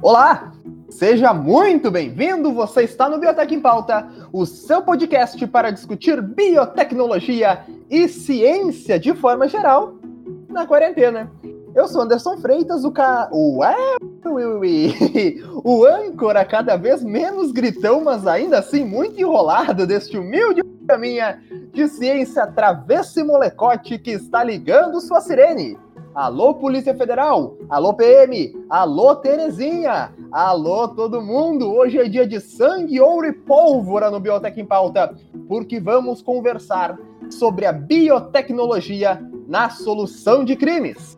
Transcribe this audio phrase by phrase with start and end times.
[0.00, 0.52] Olá!
[0.88, 2.52] Seja muito bem-vindo!
[2.52, 9.12] Você está no Biotech em Pauta, o seu podcast para discutir biotecnologia e ciência de
[9.12, 9.94] forma geral
[10.48, 11.28] na quarentena.
[11.74, 13.28] Eu sou Anderson Freitas, o ca...
[13.32, 13.58] o
[15.64, 21.38] o âncora cada vez menos gritão, mas ainda assim muito enrolado deste humilde caminha
[21.72, 25.76] de ciência travessa e molecote que está ligando sua sirene.
[26.18, 27.56] Alô, Polícia Federal!
[27.68, 28.52] Alô, PM!
[28.68, 30.12] Alô, Terezinha!
[30.32, 31.72] Alô, todo mundo!
[31.72, 35.14] Hoje é dia de sangue, ouro e pólvora no Biotech em Pauta,
[35.46, 36.98] porque vamos conversar
[37.30, 41.16] sobre a biotecnologia na solução de crimes.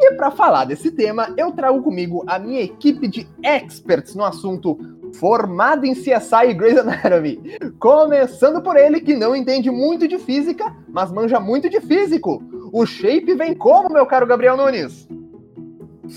[0.00, 4.78] E para falar desse tema, eu trago comigo a minha equipe de experts no assunto
[5.14, 7.40] formado em CSI e Grey's Anatomy.
[7.80, 12.40] Começando por ele que não entende muito de física, mas manja muito de físico.
[12.72, 15.08] O shape vem como, meu caro Gabriel Nunes?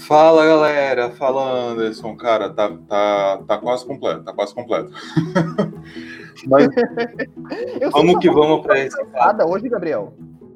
[0.08, 4.92] Fala galera, fala Anderson, cara, tá, tá, tá quase completo, tá quase completo.
[6.48, 6.68] Mas
[7.92, 8.96] vamos que vamos para esse.
[8.96, 10.14] Cansada hoje, Gabriel?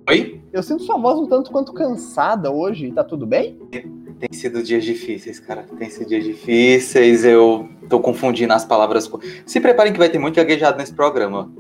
[0.10, 0.42] Oi?
[0.54, 3.60] Eu sinto sua voz um tanto quanto cansada hoje, tá tudo bem?
[3.72, 5.66] Tem sido dias difíceis, cara.
[5.78, 7.26] Tem sido dias difíceis.
[7.26, 9.12] Eu tô confundindo as palavras.
[9.46, 11.52] Se preparem que vai ter muito gaguejado nesse programa.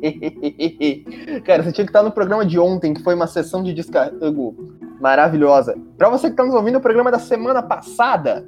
[1.44, 4.56] cara, você tinha que estar no programa de ontem, que foi uma sessão de descarrego
[5.00, 5.76] maravilhosa.
[5.96, 8.46] Para você que está nos ouvindo, o programa da semana passada,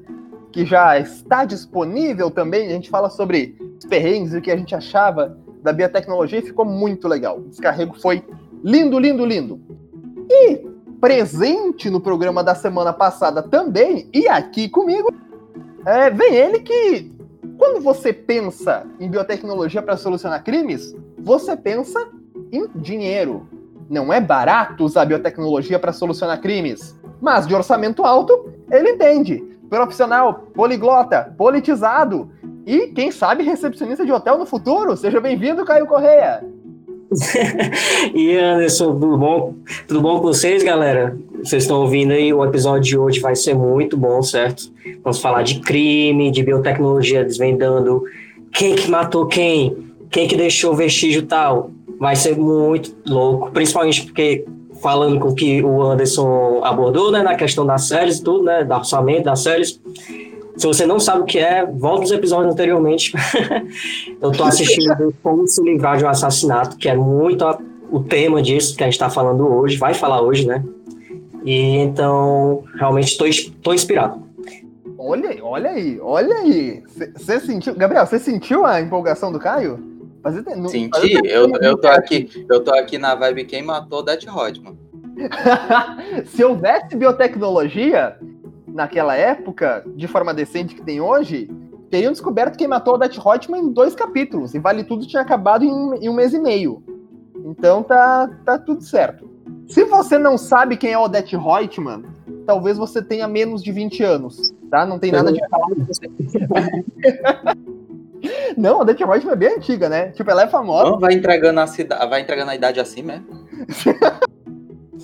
[0.51, 4.57] que já está disponível também, a gente fala sobre os perrengues e o que a
[4.57, 7.39] gente achava da biotecnologia e ficou muito legal.
[7.39, 8.23] O descarrego foi
[8.63, 9.61] lindo, lindo, lindo.
[10.29, 10.67] E
[11.01, 15.13] presente no programa da semana passada também, e aqui comigo,
[15.85, 17.13] é, vem ele que,
[17.59, 22.09] quando você pensa em biotecnologia para solucionar crimes, você pensa
[22.51, 23.47] em dinheiro.
[23.89, 29.43] Não é barato usar biotecnologia para solucionar crimes, mas de orçamento alto, ele entende.
[29.69, 32.31] Profissional, poliglota, politizado
[32.67, 34.97] e, quem sabe, recepcionista de hotel no futuro.
[34.97, 36.45] Seja bem-vindo, Caio Correia.
[38.15, 39.55] e Anderson, tudo bom?
[39.87, 41.17] Tudo bom com vocês, galera?
[41.43, 44.73] Vocês estão ouvindo aí, o episódio de hoje vai ser muito bom, certo?
[45.03, 48.03] Vamos falar de crime, de biotecnologia, desvendando
[48.53, 51.71] quem que matou quem, quem que deixou vestígio tal.
[51.99, 54.45] Vai ser muito louco, principalmente porque
[54.81, 58.65] falando com o que o Anderson abordou, né, na questão das séries e tudo, né,
[58.65, 59.81] do orçamento das séries.
[60.57, 63.13] Se você não sabe o que é, volta nos episódios anteriormente.
[64.21, 67.59] eu tô assistindo Como se livrar de um assassinato, que é muito a,
[67.91, 70.63] o tema disso que a gente está falando hoje, vai falar hoje, né?
[71.45, 74.23] E então, realmente estou inspirado.
[74.99, 76.83] Olha, olha aí, olha aí.
[77.17, 79.92] Você sentiu, Gabriel, você sentiu a empolgação do Caio?
[80.23, 84.25] Fazer, não, Senti, eu, eu, tô aqui, eu tô aqui na vibe quem matou Death
[84.27, 84.79] Rodman.
[86.27, 88.17] Se houvesse biotecnologia,
[88.69, 91.51] naquela época, de forma decente que tem hoje,
[91.91, 94.55] teriam descoberto quem matou o Det Hotman em dois capítulos.
[94.55, 96.83] E Vale Tudo tinha acabado em, em, um mês e meio.
[97.45, 99.31] Então tá, tá tudo certo.
[99.69, 102.05] Se você não sabe quem é o Det Hotman,
[102.47, 104.87] talvez você tenha menos de 20 anos, tá?
[104.87, 106.09] Não tem nada de falar com você.
[108.57, 110.11] Não, a Det Hotman é bem antiga, né?
[110.11, 110.91] Tipo, ela é famosa.
[110.91, 112.07] Não, vai entregando a, cida...
[112.07, 113.27] vai entregando a idade assim mesmo.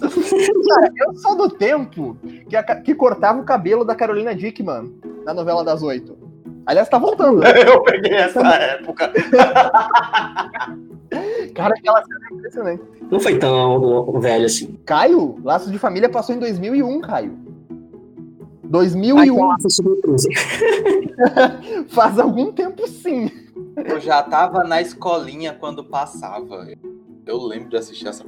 [0.01, 2.17] Cara, eu sou do tempo
[2.49, 4.93] que, a, que cortava o cabelo da Carolina Dickman
[5.25, 6.17] na novela das oito.
[6.65, 7.41] Aliás, tá voltando.
[7.41, 7.49] Né?
[7.67, 9.11] Eu peguei essa época.
[11.55, 12.83] Cara, aquela cena é impressionante.
[13.11, 14.79] Não foi tão velho assim.
[14.85, 17.48] Caio, Laços de Família passou em 2001, Caio.
[18.69, 19.51] 2001.
[19.51, 19.59] Ai,
[21.89, 23.31] Faz algum tempo, sim.
[23.77, 26.67] Eu já tava na escolinha quando passava.
[27.27, 28.25] Eu lembro de assistir essa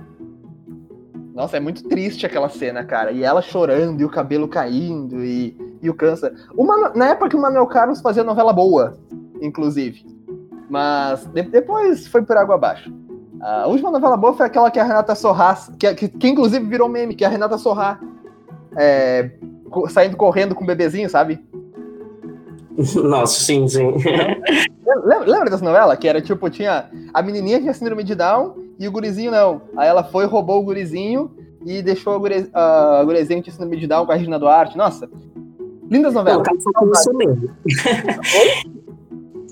[1.34, 3.12] nossa, é muito triste aquela cena, cara.
[3.12, 6.34] E ela chorando, e o cabelo caindo, e, e o câncer.
[6.56, 8.98] Uma, na época que o Manuel Carlos fazia novela boa,
[9.40, 10.04] inclusive.
[10.68, 12.92] Mas de, depois foi por água abaixo.
[13.40, 16.88] A última novela boa foi aquela que a Renata Sorrá, que, que, que inclusive virou
[16.88, 17.98] meme, que a Renata Sorrá
[18.76, 19.30] é,
[19.88, 21.40] saindo correndo com o bebezinho, sabe?
[23.02, 23.93] Nossa, sim, sim.
[25.05, 25.96] Lembra, lembra dessa novela?
[25.96, 26.90] Que era tipo, tinha.
[27.12, 29.62] A menininha tinha síndrome de Down e o gurizinho não.
[29.76, 31.31] Aí ela foi, roubou o gurizinho
[31.64, 34.38] e deixou o, guri, uh, o gurizinho que tinha síndrome de Down com a Regina
[34.38, 34.76] Duarte.
[34.76, 35.08] Nossa,
[35.90, 36.46] lindas novelas.
[36.49, 37.50] Eu só conheço o meme.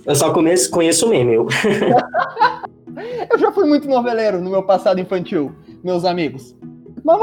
[0.07, 1.35] eu só conheço, conheço o meme.
[1.35, 1.47] Eu.
[3.31, 5.53] eu já fui muito noveleiro no meu passado infantil,
[5.85, 6.57] meus amigos.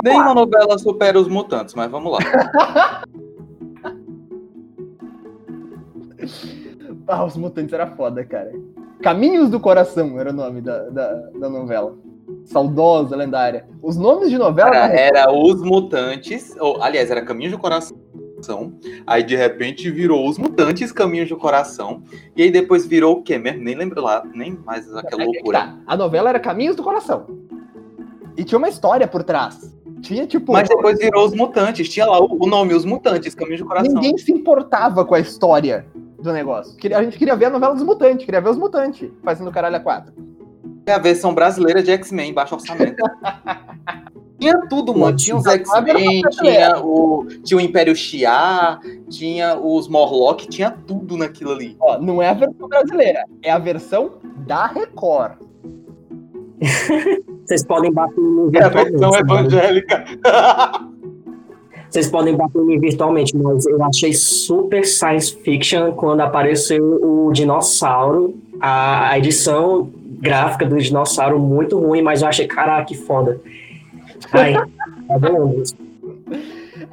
[0.04, 2.20] Nenhuma novela supera os mutantes, mas vamos lá.
[7.08, 8.52] ah, os mutantes era foda, cara.
[9.02, 11.96] Caminhos do Coração era o nome da, da, da novela.
[12.46, 13.68] Saudosa, lendária.
[13.82, 14.76] Os nomes de novela.
[14.76, 17.98] Era, era Os Mutantes, ou aliás, era Caminhos do Coração.
[19.08, 22.04] Aí de repente virou Os Mutantes Caminhos do Coração.
[22.36, 23.64] E aí depois virou o quê mesmo?
[23.64, 25.60] Nem lembro lá, nem mais aquela é, loucura.
[25.60, 25.80] Tá.
[25.88, 27.26] A novela era Caminhos do Coração.
[28.38, 29.74] E tinha uma história por trás.
[30.02, 30.54] Tinha tipo.
[30.54, 31.90] Mas depois virou Os Mutantes.
[31.90, 33.94] Tinha lá o nome, Os Mutantes, Caminhos do Coração.
[33.94, 35.86] Ninguém se importava com a história
[36.20, 36.76] do negócio.
[36.96, 39.80] A gente queria ver a novela dos Mutantes, queria ver os Mutantes fazendo caralho a
[39.80, 40.14] quatro.
[40.86, 43.02] É a versão brasileira de X-Men, baixo orçamento.
[44.38, 45.16] Tinha tudo, mano.
[45.16, 48.78] Tinha os X-Men, tinha o, tinha o Império Xia,
[49.10, 51.76] tinha os Morlock, tinha tudo naquilo ali.
[51.80, 54.16] Ó, não é a versão brasileira, é a versão
[54.46, 55.38] da Record.
[57.46, 59.20] Vocês podem bater no É a versão né?
[59.20, 60.06] evangélica.
[61.90, 67.32] Vocês podem bater em mim virtualmente, mas eu achei super science fiction quando apareceu o
[67.32, 69.90] dinossauro, a, a edição
[70.20, 73.40] gráfica do dinossauro muito ruim, mas eu achei, caraca, que foda.
[74.34, 74.56] Ai,
[75.10, 75.76] adorando isso.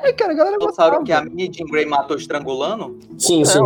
[0.03, 2.97] É, cara, a galera Dinossauro que a minha Jean Grey matou estrangulando?
[3.19, 3.61] Sim, sim.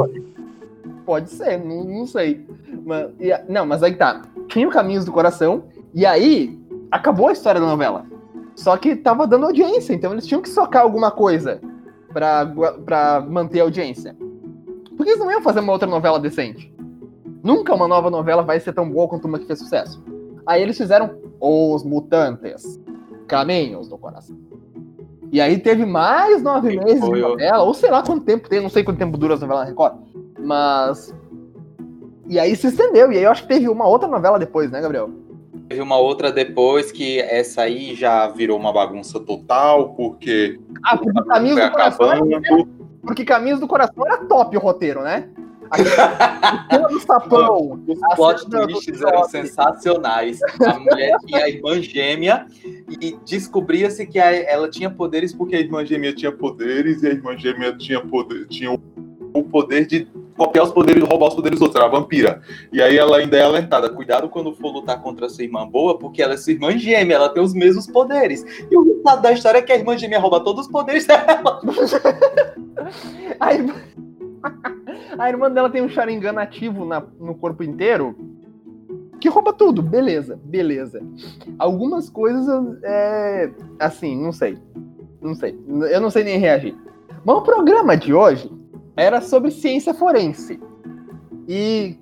[1.05, 2.41] pode ser, não, não sei.
[2.85, 3.11] Mas,
[3.49, 4.23] não, mas aí tá.
[4.49, 6.59] Tinha o Caminhos do Coração, e aí
[6.91, 8.05] acabou a história da novela.
[8.55, 11.61] Só que tava dando audiência, então eles tinham que socar alguma coisa
[12.12, 12.50] pra,
[12.85, 14.17] pra manter a audiência.
[14.97, 16.75] Porque eles não iam fazer uma outra novela decente.
[17.43, 20.03] Nunca uma nova novela vai ser tão boa quanto uma que fez sucesso.
[20.47, 22.81] Aí eles fizeram Os Mutantes.
[23.29, 24.37] Caminhos do Coração.
[25.33, 28.69] E aí teve mais nove meses de novela, ou sei lá quanto tempo tem, não
[28.69, 29.97] sei quanto tempo dura as novelas na Record.
[30.38, 31.15] Mas.
[32.29, 33.12] E aí se estendeu.
[33.12, 35.11] E aí eu acho que teve uma outra novela depois, né, Gabriel?
[35.69, 40.61] Teve uma outra depois que essa aí já virou uma bagunça total, porque.
[40.85, 42.13] Ah, porque Caminhos do Coração.
[42.13, 42.67] Era,
[43.03, 45.29] porque Caminhos do Coração era top o roteiro, né?
[46.91, 47.81] Do sapão.
[47.87, 50.39] Os plot twists eram sensacionais.
[50.65, 52.47] A mulher tinha a irmã gêmea
[53.01, 57.37] e descobria-se que ela tinha poderes porque a irmã gêmea tinha poderes e a irmã
[57.37, 61.83] gêmea tinha poder, tinha o poder de copiar os poderes, roubar os poderes dos outros,
[61.83, 62.41] era vampira.
[62.73, 66.23] E aí ela ainda é alertada, cuidado quando for lutar contra sua irmã boa, porque
[66.23, 68.44] ela é sua irmã gêmea, ela tem os mesmos poderes.
[68.71, 71.61] E o resultado da história é que a irmã gêmea rouba todos os poderes dela.
[73.41, 73.75] a, irmã...
[75.19, 78.15] a irmã dela tem um Sharingan ativo na, no corpo inteiro,
[79.21, 81.03] que rouba tudo, beleza, beleza.
[81.59, 82.47] Algumas coisas,
[82.83, 84.59] é, assim, não sei.
[85.21, 85.59] Não sei.
[85.91, 86.77] Eu não sei nem reagir.
[87.25, 88.50] Mas o programa de hoje
[88.97, 90.59] era sobre ciência forense.
[91.47, 91.97] E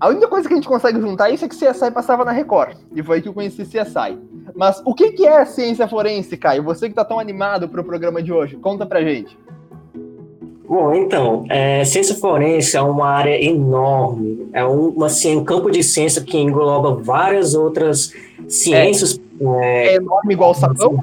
[0.00, 2.76] a única coisa que a gente consegue juntar isso é que CSI passava na Record.
[2.94, 4.18] E foi aí que eu conheci CSI.
[4.54, 6.62] Mas o que, que é ciência forense, Caio?
[6.64, 9.38] Você que tá tão animado pro programa de hoje, conta pra gente.
[10.66, 15.82] Bom, então, é, ciência forense é uma área enorme, é um, assim, um campo de
[15.82, 18.12] ciência que engloba várias outras
[18.48, 19.20] ciências.
[19.60, 20.98] É, é enorme igual o sapão?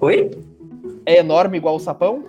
[0.00, 0.30] Oi?
[1.04, 2.24] É enorme igual o sapão?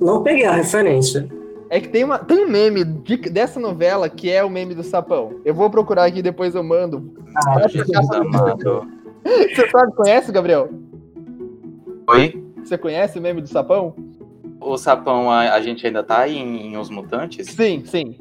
[0.00, 1.28] Não peguei a referência.
[1.68, 4.82] É que tem, uma, tem um meme de, dessa novela que é o meme do
[4.82, 5.40] sapão.
[5.44, 7.14] Eu vou procurar aqui depois eu mando.
[7.46, 8.88] Ah, Jesus amado.
[9.22, 10.68] Você sabe, conhece, Gabriel?
[12.08, 12.44] Oi?
[12.64, 13.94] Você conhece o meme do sapão?
[14.60, 17.46] O sapão, a, a gente ainda tá em, em Os Mutantes?
[17.46, 18.16] Sim, sim.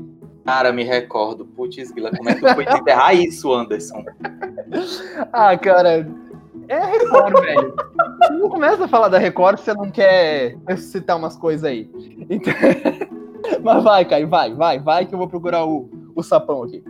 [0.46, 1.46] Cara, me recordo.
[1.46, 4.04] Putz, Guila, como é que foi enterrar isso, Anderson?
[5.34, 6.08] ah, cara,
[6.68, 7.74] é Record, velho.
[8.40, 11.90] Não começa a falar da Record se você não quer citar umas coisas aí.
[12.30, 12.54] Então...
[13.62, 16.82] Mas vai, Caio, vai, vai, vai que eu vou procurar o, o sapão aqui.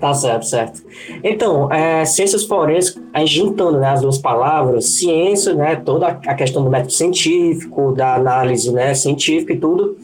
[0.00, 0.82] Tá certo, certo.
[1.22, 6.70] Então, é, ciências forenses, juntando né, as duas palavras, ciência, né, toda a questão do
[6.70, 9.96] método científico, da análise né, científica e tudo,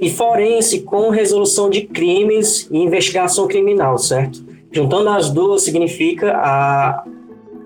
[0.00, 4.42] e forense com resolução de crimes e investigação criminal, certo?
[4.72, 7.04] Juntando as duas significa a,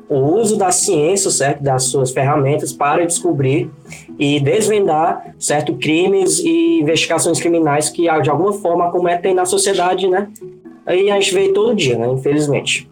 [0.08, 3.70] o uso da ciência, certo, das suas ferramentas para descobrir
[4.18, 10.28] e desvendar, certo, crimes e investigações criminais que de alguma forma cometem na sociedade, né?
[10.86, 12.88] Aí a gente vê todo dia, né, infelizmente.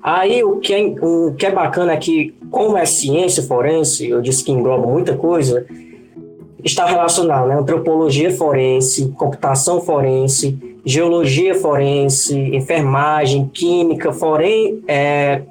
[0.00, 4.20] Aí o que, é, o que é bacana é que, como é ciência forense, eu
[4.20, 5.66] disse que engloba muita coisa,
[6.62, 7.56] está relacionado, né?
[7.56, 15.42] Antropologia forense, computação forense, geologia forense, enfermagem, química, forense, é,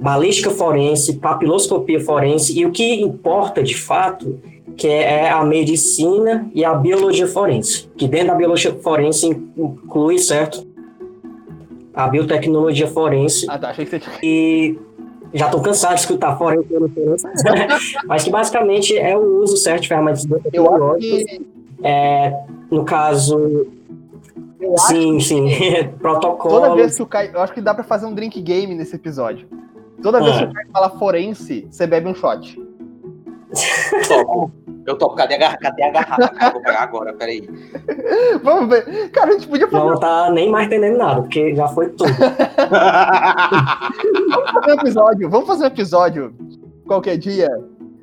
[0.00, 4.40] balística forense, papiloscopia forense e o que importa de fato
[4.76, 10.66] que é a medicina e a biologia forense, que dentro da biologia forense inclui, certo,
[11.92, 13.44] a biotecnologia forense.
[13.48, 14.16] Ah, tá, achei que você tinha...
[14.22, 14.78] E
[15.34, 16.66] já estou cansado de escutar forense,
[18.06, 21.24] mas que basicamente é o uso certo de ferramentas biotecnológicas.
[21.24, 21.46] Que...
[21.82, 23.66] É, no caso,
[24.88, 25.48] sim, sim,
[25.98, 26.54] protocolo.
[26.60, 28.96] Toda vez que o Caio, eu acho que dá para fazer um drink game nesse
[28.96, 29.46] episódio.
[30.02, 30.50] Toda vez que ah.
[30.50, 32.58] você fala forense, você bebe um shot.
[34.08, 34.50] Topo.
[34.86, 35.14] Eu topo.
[35.16, 35.58] Cadê a garrafa?
[35.58, 36.50] Cadê a garrafa?
[36.52, 37.48] vou pegar agora, peraí.
[38.42, 39.10] Vamos ver.
[39.10, 39.84] Cara, a gente podia fazer.
[39.84, 42.10] Não tá nem mais entendendo nada, porque já foi tudo.
[44.30, 45.30] Vamos fazer um episódio.
[45.30, 46.34] Vamos fazer um episódio
[46.86, 47.48] qualquer dia.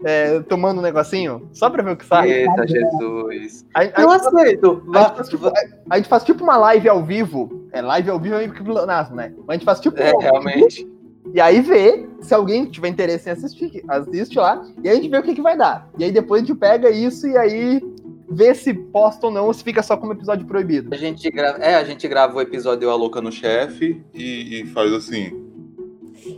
[0.05, 2.29] é, tomando um negocinho, só pra ver o que sai.
[2.31, 3.65] Eita, Jesus.
[3.73, 4.83] A, a- Eu aceito.
[4.93, 5.51] a gente faz, tipo,
[5.89, 7.67] a gente faz tipo uma live ao vivo.
[7.73, 9.33] É, live ao vivo é meio que pleonasmo, né?
[9.39, 9.99] Mas a gente faz tipo.
[9.99, 10.87] É, vivo, realmente.
[11.33, 15.09] E aí vê se alguém tiver interesse em assistir, assiste lá, e aí a gente
[15.09, 15.89] vê o que, que vai dar.
[15.97, 17.81] E aí depois a gente pega isso e aí
[18.29, 20.93] vê se posta ou não, ou se fica só como episódio proibido.
[20.93, 24.01] A gente grava, é, a gente grava o episódio a Louca no Chefe.
[24.13, 25.31] E, e faz assim.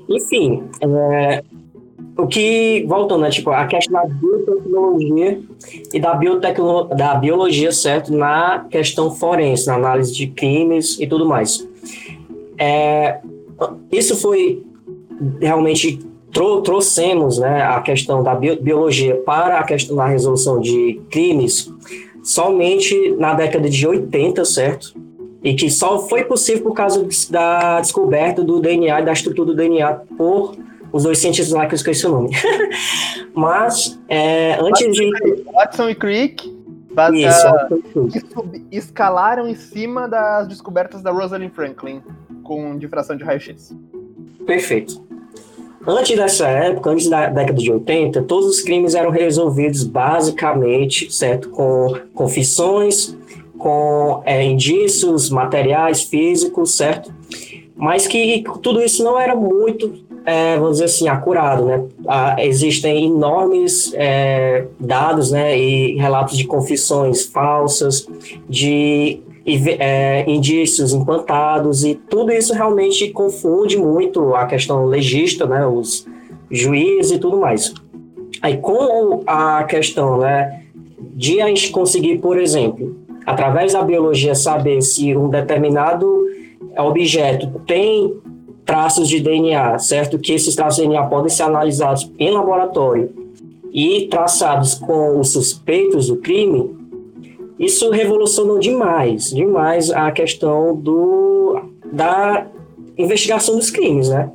[0.07, 1.43] Enfim, é,
[2.17, 5.41] o que, voltando, né, tipo, a questão da biotecnologia
[5.93, 11.25] e da, biotecno, da biologia, certo, na questão forense, na análise de crimes e tudo
[11.25, 11.67] mais.
[12.57, 13.19] É,
[13.91, 14.63] isso foi
[15.41, 15.99] realmente
[16.31, 21.71] tro, trouxemos, né, a questão da bio- biologia para a questão da resolução de crimes
[22.23, 24.93] somente na década de 80, certo?
[25.43, 29.93] E que só foi possível por causa da descoberta do DNA da estrutura do DNA
[30.17, 30.55] por
[30.91, 32.29] os dois cientistas lá que eu esqueci o nome.
[33.33, 35.09] Mas, é, antes de.
[35.53, 36.45] Watson e Crick
[37.13, 37.47] Isso,
[38.33, 42.01] sub- escalaram em cima das descobertas da Rosalind Franklin
[42.43, 43.73] com difração de raio-x.
[44.45, 45.01] Perfeito.
[45.87, 51.49] Antes dessa época, antes da década de 80, todos os crimes eram resolvidos basicamente, certo,
[51.49, 53.15] com confissões,
[53.57, 57.11] com é, indícios, materiais físicos, certo?
[57.75, 59.93] Mas que tudo isso não era muito,
[60.25, 61.85] é, vamos dizer assim, acurado, né?
[62.07, 68.05] Ah, existem enormes é, dados, né, e relatos de confissões falsas,
[68.49, 69.21] de
[69.79, 76.05] é, indícios implantados e tudo isso realmente confunde muito a questão legista, né, os
[76.49, 77.73] juízes e tudo mais.
[78.41, 80.63] Aí com a questão, né,
[81.15, 86.25] de a gente conseguir, por exemplo, através da biologia saber se um determinado
[86.77, 88.13] objeto tem
[88.65, 90.19] traços de DNA, certo?
[90.19, 93.11] Que esses traços de DNA podem ser analisados em laboratório
[93.73, 96.78] e traçados com os suspeitos do crime,
[97.59, 101.61] isso revolucionou demais, demais a questão do,
[101.91, 102.47] da
[102.97, 104.31] investigação dos crimes, né?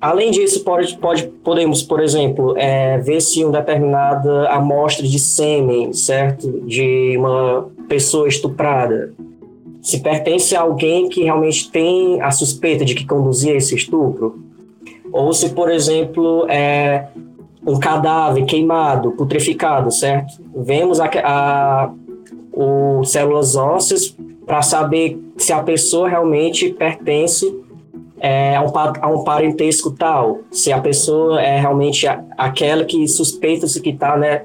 [0.00, 5.92] Além disso, pode, pode, podemos, por exemplo, é, ver se uma determinada amostra de sêmen,
[5.92, 6.60] certo?
[6.66, 9.12] De uma pessoa estuprada,
[9.80, 14.38] se pertence a alguém que realmente tem a suspeita de que conduzia esse estupro.
[15.10, 17.08] Ou se, por exemplo, é
[17.66, 20.34] um cadáver queimado, putreficado, certo?
[20.54, 21.90] Vemos a, a
[22.60, 27.46] o células ósseas para saber se a pessoa realmente pertence
[28.18, 33.06] é, a, um, a um parentesco tal, se a pessoa é realmente a- aquela que
[33.06, 34.42] suspeita-se que está, né?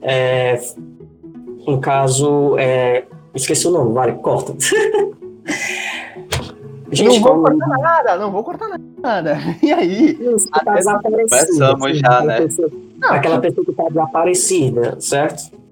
[0.00, 0.58] É,
[1.66, 4.54] um caso, é, esqueci o nome, vale, corta.
[7.04, 8.68] não vou como- cortar nada, não vou cortar
[9.02, 9.36] nada.
[9.62, 10.16] E aí?
[10.18, 12.40] Isso, tá desaparecida, começamos assim, já, aquela né?
[12.40, 15.63] pessoa- Não, aquela pessoa que está desaparecida, certo?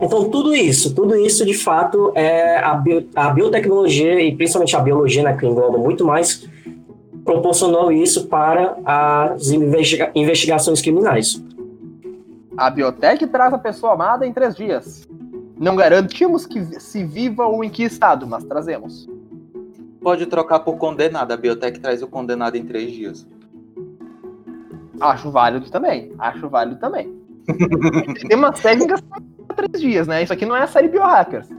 [0.00, 4.80] Então, tudo isso, tudo isso, de fato, é a, bio- a biotecnologia e principalmente a
[4.80, 6.48] biologia, né, que engloba muito mais,
[7.24, 11.42] proporcionou isso para as investiga- investigações criminais.
[12.56, 15.06] A biotech traz a pessoa amada em três dias.
[15.58, 19.06] Não garantimos que se viva ou em que estado, mas trazemos.
[20.00, 21.32] Pode trocar por condenado.
[21.32, 23.26] A Biotech traz o condenado em três dias.
[24.98, 26.12] Acho válido também.
[26.18, 27.14] Acho válido também.
[28.26, 29.02] Tem umas técnicas
[29.68, 30.22] três dias, né?
[30.22, 31.48] Isso aqui não é a série Biohackers.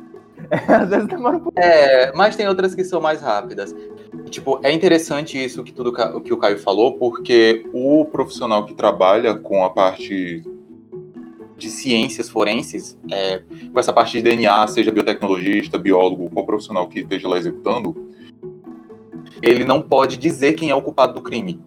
[0.50, 1.58] É, às vezes demora um pouco.
[1.58, 3.74] É, mas tem outras que são mais rápidas.
[4.30, 9.34] Tipo, é interessante isso que tudo que o Caio falou, porque O profissional que trabalha
[9.36, 10.44] com a parte
[11.56, 17.00] de ciências forenses, é, com essa parte de DNA, seja biotecnologista, biólogo, qual profissional que
[17.00, 18.10] esteja lá executando,
[19.42, 21.62] ele não pode dizer quem é o culpado do crime.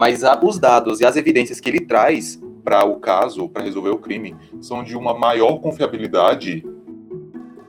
[0.00, 3.90] Mas a- os dados e as evidências que ele traz para o caso, para resolver
[3.90, 6.64] o crime, são de uma maior confiabilidade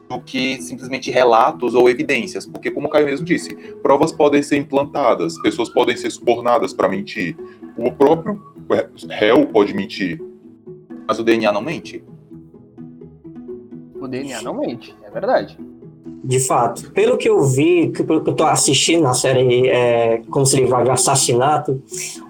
[0.10, 4.56] do que simplesmente relatos ou evidências, porque como o Caio mesmo disse, provas podem ser
[4.58, 7.36] implantadas, pessoas podem ser subornadas para mentir.
[7.76, 8.42] O próprio
[9.10, 10.22] réu pode mentir.
[11.08, 12.04] mas o DNA não mente.
[14.00, 15.58] O DNA não mente, é verdade.
[16.24, 16.92] De fato.
[16.92, 20.56] Pelo que eu vi, que- pelo que eu tô assistindo na série é, Como se
[20.56, 21.80] livrar de assassinato,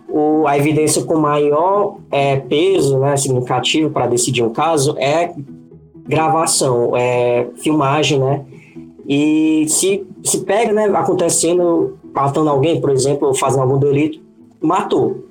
[0.08, 5.34] o, a evidência com maior é, peso, né, significativo para decidir um caso é
[6.08, 8.46] gravação, é filmagem, né?
[9.08, 14.20] E se, se pega, né, acontecendo, matando alguém, por exemplo, fazendo algum delito,
[14.62, 15.26] matou.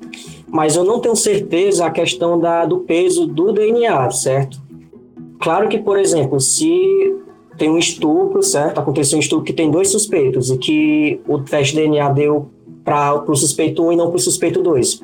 [0.49, 4.63] mas eu não tenho certeza a questão da, do peso do DNA, certo?
[5.41, 7.15] Claro que, por exemplo, se
[7.57, 8.79] tem um estupro, certo?
[8.79, 12.49] Aconteceu um estupro que tem dois suspeitos e que o teste de DNA deu
[12.85, 15.03] para o suspeito 1 e não para o suspeito 2.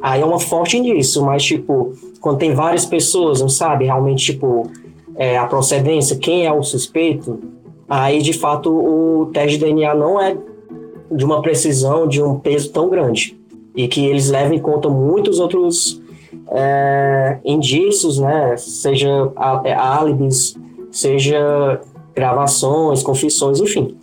[0.00, 4.70] Aí é uma forte indício, mas, tipo, quando tem várias pessoas, não sabe realmente, tipo,
[5.16, 7.38] é, a procedência, quem é o suspeito,
[7.88, 10.36] aí, de fato, o teste de DNA não é
[11.10, 13.36] de uma precisão, de um peso tão grande.
[13.74, 16.00] E que eles levam em conta muitos outros
[16.50, 18.56] é, indícios, né?
[18.56, 19.08] Seja
[19.64, 20.56] é, álibis,
[20.90, 21.80] seja
[22.14, 23.96] gravações, confissões, enfim.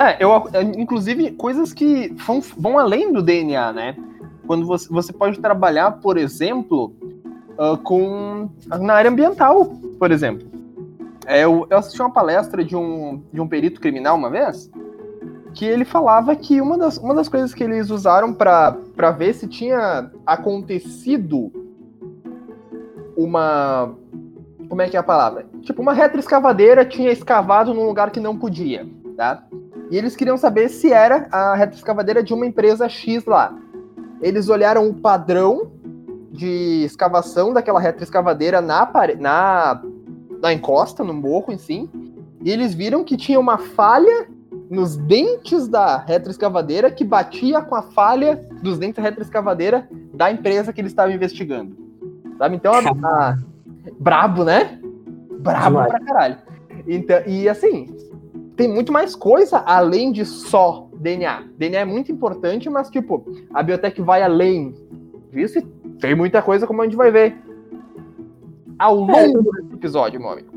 [0.00, 3.96] É, eu, é, inclusive, coisas que vão, vão além do DNA, né?
[4.46, 6.94] Quando você, você pode trabalhar, por exemplo,
[7.58, 8.48] uh, com
[8.80, 9.66] na área ambiental,
[9.98, 10.48] por exemplo.
[11.26, 14.70] É, eu, eu assisti uma palestra de um, de um perito criminal uma vez,
[15.52, 19.46] que ele falava que uma das, uma das coisas que eles usaram para ver se
[19.46, 21.52] tinha acontecido
[23.14, 23.94] uma.
[24.66, 25.46] Como é que é a palavra?
[25.60, 29.44] Tipo, uma retroescavadeira tinha escavado num lugar que não podia, tá?
[29.90, 33.52] E eles queriam saber se era a retroescavadeira de uma empresa X lá.
[34.22, 35.72] Eles olharam o padrão
[36.30, 39.82] de escavação daquela retroescavadeira na, na,
[40.40, 41.90] na encosta, no morro em si,
[42.42, 44.28] e eles viram que tinha uma falha
[44.70, 50.72] nos dentes da retroescavadeira que batia com a falha dos dentes da retroescavadeira da empresa
[50.72, 51.76] que ele estava investigando.
[52.38, 52.54] Sabe?
[52.54, 53.36] Então, a,
[53.98, 54.78] brabo, né?
[55.40, 56.38] Brabo pra caralho.
[56.86, 57.88] Então, e assim,
[58.60, 61.44] tem muito mais coisa além de só DNA.
[61.56, 63.24] DNA é muito importante, mas, tipo,
[63.54, 64.74] a biotech vai além
[65.32, 65.62] disso e
[65.98, 67.38] tem muita coisa, como a gente vai ver
[68.78, 69.62] ao longo é.
[69.62, 70.50] desse episódio, meu amigo.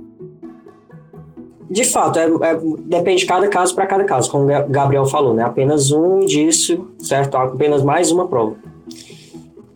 [1.70, 5.34] De fato, é, é, depende de cada caso para cada caso, como o Gabriel falou,
[5.34, 5.44] né?
[5.44, 7.38] Apenas um indício, certo?
[7.38, 8.58] Apenas mais uma prova.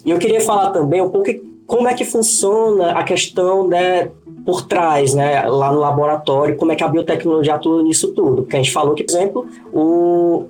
[0.05, 1.31] E eu queria falar também um pouco
[1.65, 4.11] como é que funciona a questão né,
[4.47, 8.43] por trás, né, lá no laboratório, como é que a biotecnologia atua nisso tudo.
[8.43, 10.45] Porque a gente falou que, por exemplo, o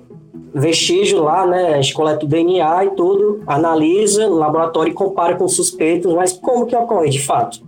[0.54, 5.34] vestígio lá, né, a gente coleta o DNA e tudo, analisa no laboratório e compara
[5.34, 7.60] com suspeitos, mas como que ocorre de fato?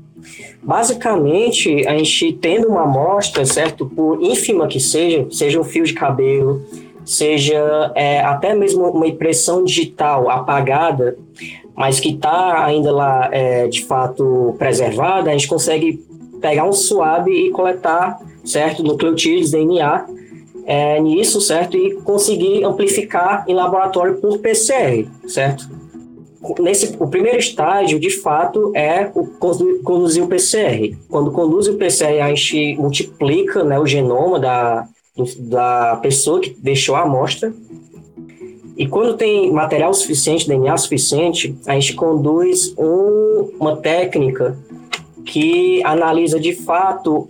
[0.62, 5.94] Basicamente, a gente tendo uma amostra, certo, por ínfima que seja, seja um fio de
[5.94, 6.62] cabelo,
[7.04, 11.18] seja é, até mesmo uma impressão digital apagada,
[11.74, 16.08] mas que está ainda lá é, de fato preservada, a gente consegue
[16.40, 20.07] pegar um suave e coletar, certo, nucleotídeos, DNA,
[20.66, 25.68] é, nisso, certo, e conseguir amplificar em laboratório por PCR, certo?
[26.59, 29.26] nesse, o primeiro estágio, de fato, é o
[29.83, 30.96] conduzir o PCR.
[31.09, 34.88] Quando conduz o PCR, a gente multiplica né, o genoma da,
[35.38, 37.53] da pessoa que deixou a amostra.
[38.76, 44.57] E quando tem material suficiente, DNA suficiente, a gente conduz um, uma técnica
[45.24, 47.28] que analisa de fato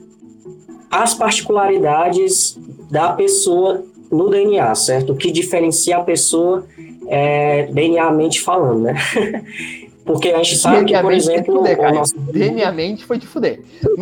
[0.91, 2.59] as particularidades
[2.91, 5.13] da pessoa no DNA, certo?
[5.13, 6.67] O que diferencia a pessoa
[7.07, 8.95] é, DNA-mente falando, né?
[10.05, 12.19] Porque a gente sabe que, por exemplo, fuder, o nosso...
[12.19, 13.63] DNA-mente foi de fuder.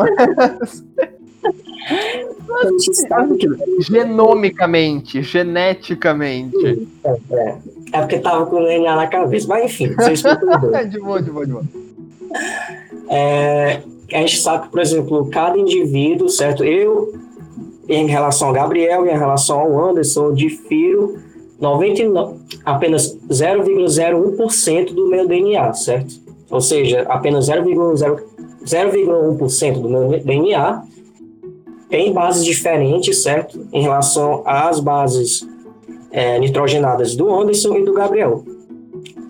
[2.49, 2.87] Mas...
[3.39, 3.49] que...
[3.81, 6.89] Genomicamente, geneticamente.
[7.05, 7.57] É, é.
[7.93, 9.47] é porque tava com o DNA na cabeça.
[9.49, 10.23] Mas enfim, vocês
[10.91, 11.65] De boa, de boa, de boa.
[13.09, 13.81] É,
[14.13, 16.65] a gente sabe que, por exemplo, cada indivíduo, certo?
[16.65, 17.15] Eu,
[17.89, 21.19] em relação ao Gabriel e em relação ao Anderson, difiro
[21.61, 26.15] 99, apenas 0,01% do meu DNA, certo?
[26.51, 30.83] Ou seja, apenas 0,1% do meu DNA
[31.89, 33.67] tem bases diferentes, certo?
[33.73, 35.49] Em relação às bases
[36.11, 38.45] é, nitrogenadas do Anderson e do Gabriel.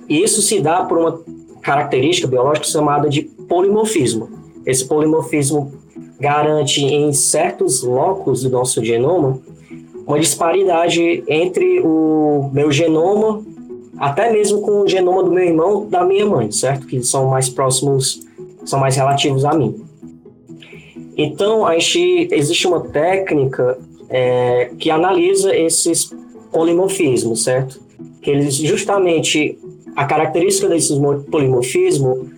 [0.09, 1.21] Isso se dá por uma
[1.62, 4.28] característica biológica chamada de polimorfismo.
[4.66, 5.72] Esse polimorfismo
[6.20, 9.40] garante em certos locos do nosso genoma
[10.08, 13.44] uma disparidade entre o meu genoma,
[13.98, 16.87] até mesmo com o genoma do meu irmão, da minha mãe, certo?
[16.87, 18.26] Que são mais próximos,
[18.64, 19.84] são mais relativos a mim.
[21.14, 26.11] Então, a gente, existe uma técnica é, que analisa esses
[26.50, 27.78] polimorfismos, certo?
[28.22, 29.58] Que eles justamente
[29.94, 30.96] a característica desses
[31.30, 32.28] polimorfismos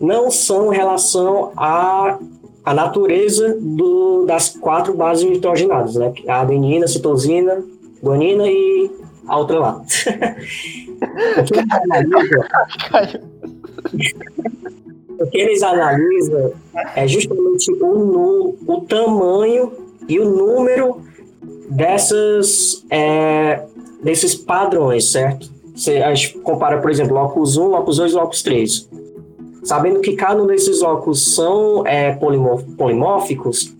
[0.00, 2.18] não são em relação a
[2.66, 6.12] a natureza do, das quatro bases nitrogenadas, né?
[6.26, 7.62] A adenina, citosina,
[8.02, 8.90] guanina e
[9.24, 9.80] a outra lá.
[15.20, 16.52] o, que o eles analisam
[16.96, 19.72] é justamente o, o tamanho
[20.08, 21.00] e o número
[21.70, 23.62] dessas, é,
[24.02, 25.54] desses padrões, certo?
[25.72, 28.88] Você, a gente compara, por exemplo, locus 1, locus 2 e locus 3.
[29.66, 33.74] Sabendo que cada um desses locus são é, polimórficos,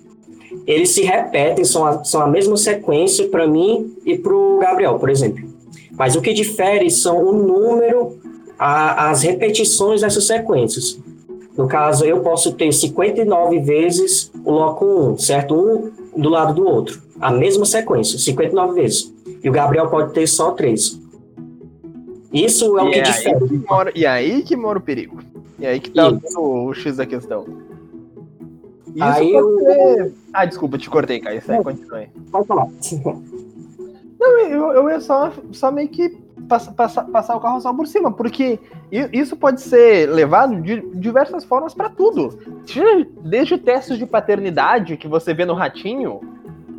[0.66, 4.98] eles se repetem, são a, são a mesma sequência para mim e para o Gabriel,
[4.98, 5.48] por exemplo.
[5.96, 8.18] Mas o que difere são o número,
[8.58, 10.98] a, as repetições dessas sequências.
[11.56, 15.54] No caso, eu posso ter 59 vezes o loco 1, certo?
[15.54, 17.00] Um do lado do outro.
[17.20, 19.14] A mesma sequência, 59 vezes.
[19.40, 21.00] E o Gabriel pode ter só 3.
[22.32, 23.48] Isso é o e que é difere.
[23.48, 25.35] Que mora, e aí que mora o perigo.
[25.58, 26.38] E aí que tá Isso.
[26.40, 27.44] o, o X da questão.
[28.94, 30.14] Isso Aí pode eu- ser...
[30.32, 31.42] Ah, desculpa, te cortei, Caio.
[31.42, 32.08] Segue, continue.
[32.30, 32.66] Pode falar.
[34.18, 36.08] Não, eu, eu ia só, só meio que
[36.48, 38.58] pass- passar, passar o carro só por cima, porque
[39.12, 42.38] isso pode ser levado de diversas formas para tudo.
[43.22, 46.20] Desde testes de paternidade que você vê no ratinho,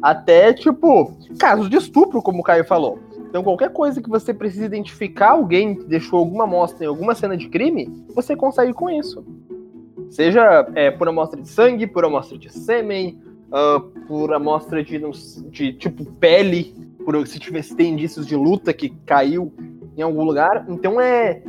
[0.01, 2.99] até, tipo, casos de estupro, como o Caio falou.
[3.29, 7.35] Então, qualquer coisa que você precise identificar alguém que deixou alguma amostra em alguma cena
[7.35, 9.25] de crime, você consegue com isso.
[10.09, 13.19] Seja é, por amostra de sangue, por amostra de sêmen,
[13.51, 14.99] ah, por amostra de,
[15.49, 19.53] de tipo pele, por se tivesse tem indícios de luta que caiu
[19.95, 20.65] em algum lugar.
[20.69, 21.41] Então é.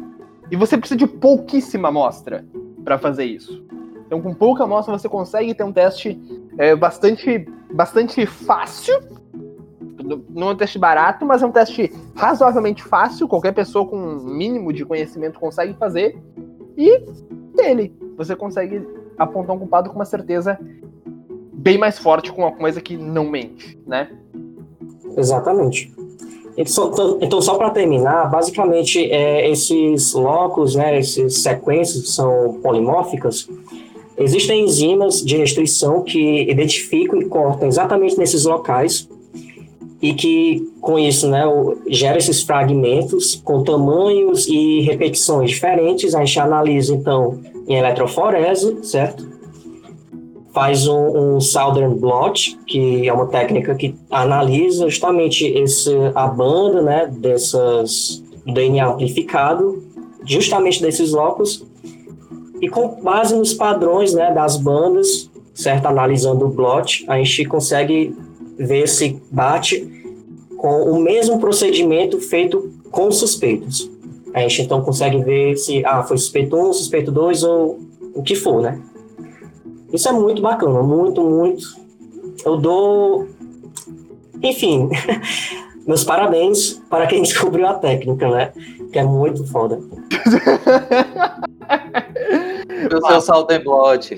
[0.51, 2.45] E você precisa de pouquíssima amostra
[2.85, 3.65] para fazer isso.
[4.07, 6.19] Então, com pouca amostra, você consegue ter um teste
[6.57, 8.95] é, bastante, bastante fácil.
[10.31, 13.29] Não é um teste barato, mas é um teste razoavelmente fácil.
[13.29, 16.19] Qualquer pessoa com um mínimo de conhecimento consegue fazer.
[16.77, 17.03] E
[17.55, 20.59] dele, você consegue apontar um culpado com uma certeza
[21.53, 24.09] bem mais forte com uma coisa que não mente, né?
[25.17, 25.93] Exatamente.
[26.57, 32.61] Então, então- então, só para terminar, basicamente, é, esses locos, né, essas sequências que são
[32.63, 33.49] polimórficas,
[34.17, 39.09] existem enzimas de restrição que identificam e cortam exatamente nesses locais
[40.01, 41.43] e que, com isso, né,
[41.89, 46.15] gera esses fragmentos com tamanhos e repetições diferentes.
[46.15, 49.39] A gente analisa, então, em eletroforese, certo?
[50.59, 56.83] faz um, um Southern Blot, que é uma técnica que analisa justamente esse, a banda
[56.83, 59.83] né, dessas DNA amplificado,
[60.25, 61.65] justamente desses locos,
[62.61, 65.87] e com base nos padrões né, das bandas, certo?
[65.87, 68.17] Analisando o blot, a gente consegue
[68.59, 69.87] ver se bate
[70.57, 73.91] com o mesmo procedimento feito com suspeitos.
[74.35, 77.79] A gente então consegue ver se ah, foi suspeito 1, suspeito 2 ou
[78.15, 78.81] o que for, né?
[79.93, 81.67] Isso é muito bacana, muito, muito.
[82.45, 83.29] Eu dou.
[84.43, 84.91] Enfim,
[85.87, 88.53] meus parabéns para quem descobriu a técnica, né?
[88.93, 89.81] Que é muito foda.
[92.91, 94.17] O seu saldo em blot.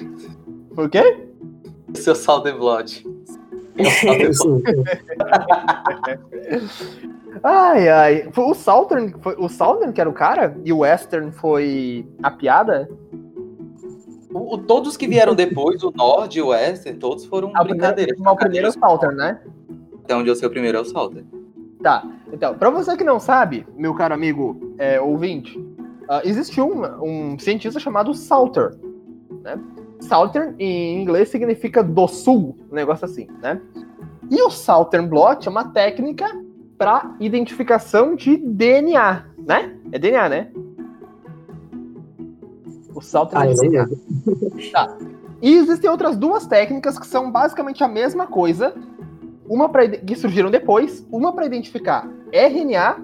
[0.74, 1.18] Por quê?
[1.92, 3.05] O seu saldo em blot.
[7.43, 8.29] Ai, ai.
[8.37, 10.57] O Southern, foi o Southern que era o cara?
[10.64, 12.88] E o Western foi a piada?
[14.35, 18.19] O, o- todos que vieram depois, o Nord e o Western, todos foram Ah, brincadeiras.
[18.19, 19.40] o primeiro é o Southern, né?
[20.05, 21.25] Até onde eu sei o primeiro é o Salter.
[21.83, 22.05] Tá.
[22.33, 25.59] Então, pra você que não sabe, meu caro amigo é, ouvinte,
[26.09, 28.75] ah, existe um, um cientista chamado Salter,
[29.43, 29.59] né?
[30.01, 33.61] Salter, em inglês, significa do sul, um negócio assim, né?
[34.31, 36.27] E o Southern Blot é uma técnica
[36.79, 39.77] para identificação de DNA, né?
[39.93, 40.49] É DNA, né?
[42.95, 43.85] O Southern Ah, é DNA.
[43.85, 45.11] lembro.
[45.43, 48.75] E existem outras duas técnicas que são basicamente a mesma coisa,
[49.49, 52.99] uma ide- que surgiram depois, uma para identificar RNA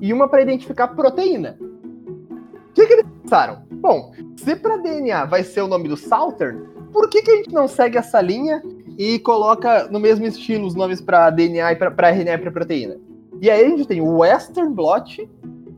[0.00, 1.56] e uma para identificar proteína.
[1.60, 3.61] O que, que eles pensaram?
[3.82, 7.52] Bom, se para DNA vai ser o nome do Southern, por que, que a gente
[7.52, 8.62] não segue essa linha
[8.96, 12.96] e coloca no mesmo estilo os nomes para DNA e para RNA e para proteína?
[13.40, 15.28] E aí a gente tem o Western Blot,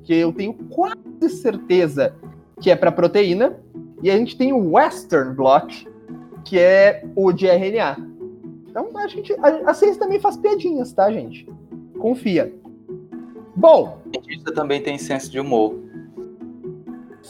[0.03, 2.14] que eu tenho quase certeza
[2.61, 3.59] que é para proteína,
[4.03, 5.88] e a gente tem o Western Blot,
[6.45, 7.97] que é o de RNA.
[8.69, 9.33] Então a gente.
[9.33, 11.49] A, a ciência também faz piadinhas, tá, gente?
[11.99, 12.55] Confia.
[13.57, 15.84] Bom, cientista também tem senso de humor.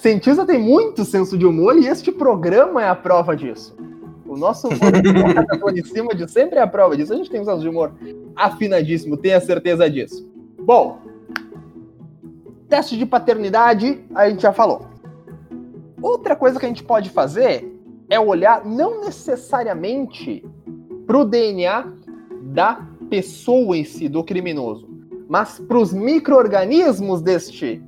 [0.04, 3.74] Cientista tem muito senso de humor e este programa é a prova disso.
[4.26, 4.92] O nosso humor
[5.74, 7.14] em cima de sempre é a prova disso.
[7.14, 7.94] A gente tem um senso de humor
[8.36, 10.30] afinadíssimo, tenha certeza disso.
[10.60, 11.00] Bom,
[12.68, 14.82] teste de paternidade, a gente já falou.
[16.02, 17.66] Outra coisa que a gente pode fazer
[18.10, 20.44] é olhar não necessariamente
[21.06, 21.90] para o DNA
[22.42, 24.86] da pessoa em si, do criminoso,
[25.26, 27.82] mas para os micro-organismos deste,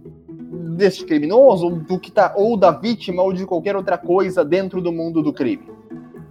[0.77, 4.93] deste criminoso, do que tá, ou da vítima, ou de qualquer outra coisa dentro do
[4.93, 5.69] mundo do crime.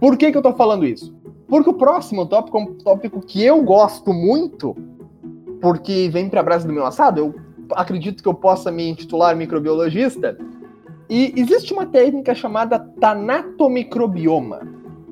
[0.00, 1.14] Por que, que eu tô falando isso?
[1.48, 4.76] Porque o próximo tópico é um tópico que eu gosto muito,
[5.60, 7.34] porque vem pra brasa do meu assado, eu
[7.72, 10.36] acredito que eu possa me intitular microbiologista.
[11.08, 14.66] E existe uma técnica chamada tanatomicrobioma.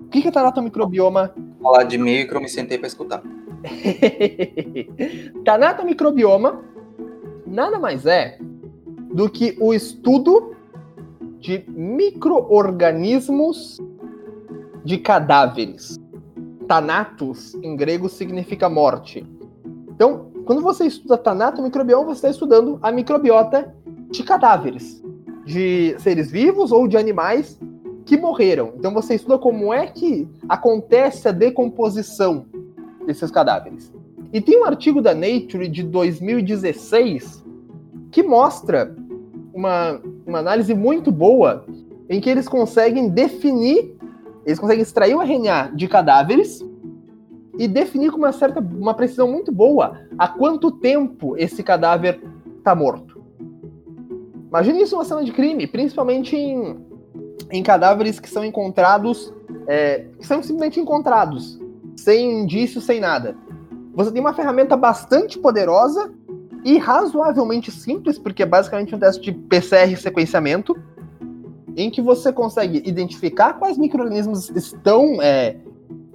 [0.07, 1.33] O que é tanatomicrobioma?
[1.63, 3.23] Falar de micro, me sentei para escutar.
[5.45, 6.63] tanatomicrobioma
[7.47, 8.39] nada mais é
[9.15, 10.57] do que o estudo
[11.39, 13.81] de microorganismos
[14.85, 15.97] de cadáveres.
[16.67, 19.25] Thanatos, em grego, significa morte.
[19.89, 23.73] Então, quando você estuda Thanatomicrobioma, você está estudando a microbiota
[24.11, 25.01] de cadáveres,
[25.45, 27.61] de seres vivos ou de animais
[28.05, 28.73] que morreram.
[28.77, 32.47] Então, você estuda como é que acontece a decomposição
[33.07, 33.95] desses cadáveres.
[34.33, 37.45] E tem um artigo da Nature de 2016
[38.11, 38.97] que mostra
[39.55, 41.65] uma, uma análise muito boa
[42.11, 43.97] em que eles conseguem definir,
[44.45, 46.63] eles conseguem extrair o RNA de cadáveres
[47.57, 52.21] e definir com uma certa, uma precisão muito boa há quanto tempo esse cadáver
[52.59, 53.23] está morto.
[54.49, 56.77] Imagine isso uma cena de crime, principalmente em,
[57.51, 59.33] em cadáveres que são encontrados,
[59.69, 61.61] é, que são simplesmente encontrados,
[61.97, 63.37] sem indício, sem nada.
[63.95, 66.13] Você tem uma ferramenta bastante poderosa
[66.65, 70.75] e razoavelmente simples, porque é basicamente um teste de PCR sequenciamento,
[71.77, 75.57] em que você consegue identificar quais micro-organismos estão é,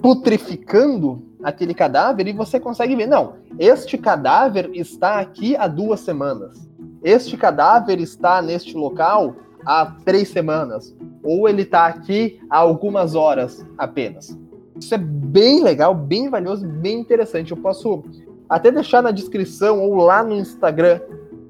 [0.00, 6.68] putrificando aquele cadáver e você consegue ver, não, este cadáver está aqui há duas semanas,
[7.02, 13.64] este cadáver está neste local há três semanas, ou ele está aqui há algumas horas
[13.78, 14.36] apenas.
[14.78, 17.50] Isso é bem legal, bem valioso, bem interessante.
[17.50, 18.02] Eu posso
[18.50, 21.00] até deixar na descrição ou lá no Instagram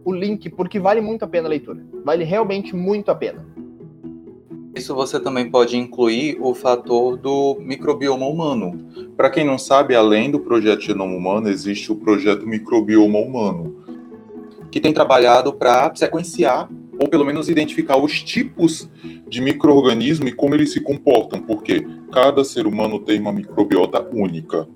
[0.05, 1.83] o link, porque vale muito a pena a leitura.
[2.05, 3.47] Vale realmente muito a pena.
[4.77, 8.87] Isso você também pode incluir o fator do microbioma humano.
[9.17, 13.83] Para quem não sabe, além do projeto Genoma Humano, existe o projeto Microbioma Humano,
[14.71, 16.69] que tem trabalhado para sequenciar
[17.01, 18.89] ou pelo menos identificar os tipos
[19.27, 24.69] de microorganismo e como eles se comportam, porque cada ser humano tem uma microbiota única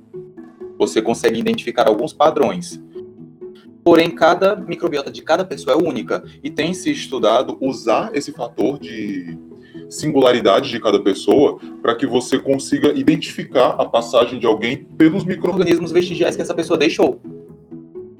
[0.79, 2.81] você consegue identificar alguns padrões.
[3.85, 8.79] Porém, cada microbiota de cada pessoa é única e tem se estudado usar esse fator
[8.79, 9.39] de
[9.91, 15.93] singularidade de cada pessoa para que você consiga identificar a passagem de alguém pelos microorganismos
[15.93, 17.21] vestigiais que essa pessoa deixou.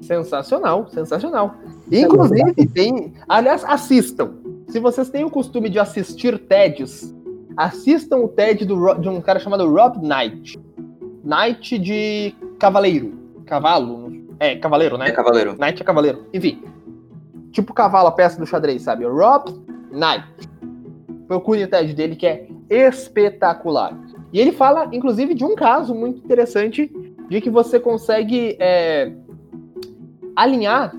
[0.01, 1.55] Sensacional, sensacional.
[1.91, 3.13] Inclusive, tem.
[3.27, 4.35] Aliás, assistam.
[4.67, 7.13] Se vocês têm o costume de assistir TEDs,
[7.57, 10.59] assistam o TED do, de um cara chamado Rob Knight.
[11.23, 13.13] Knight de cavaleiro.
[13.45, 14.11] Cavalo?
[14.39, 15.09] É, cavaleiro, né?
[15.09, 15.55] É cavaleiro.
[15.57, 16.25] Knight é cavaleiro.
[16.33, 16.63] Enfim.
[17.51, 19.05] Tipo cavalo, a peça do xadrez, sabe?
[19.05, 19.51] Rob
[19.91, 20.49] Knight.
[21.27, 23.97] Procure o TED dele que é espetacular.
[24.33, 26.91] E ele fala, inclusive, de um caso muito interessante
[27.29, 29.13] de que você consegue é,
[30.35, 30.93] alinhar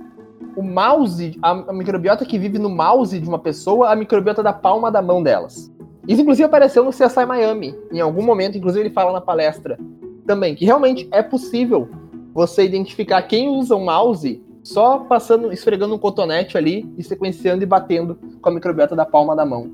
[0.56, 4.52] o mouse, a, a, microbiota que vive no mouse de uma pessoa, a microbiota da
[4.52, 5.70] palma da mão delas.
[6.08, 7.74] Isso, inclusive, apareceu no CSI Miami.
[7.92, 9.78] Em algum momento, inclusive, ele fala na palestra
[10.26, 11.88] também, que realmente é possível
[12.34, 17.66] você identificar quem usa o mouse só passando, esfregando um cotonete ali e sequenciando e
[17.66, 19.70] batendo com a microbiota da palma da mão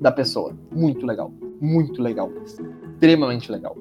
[0.00, 0.52] da pessoa.
[0.72, 1.32] Muito legal.
[1.60, 2.30] Muito legal.
[2.44, 3.76] Extremamente legal.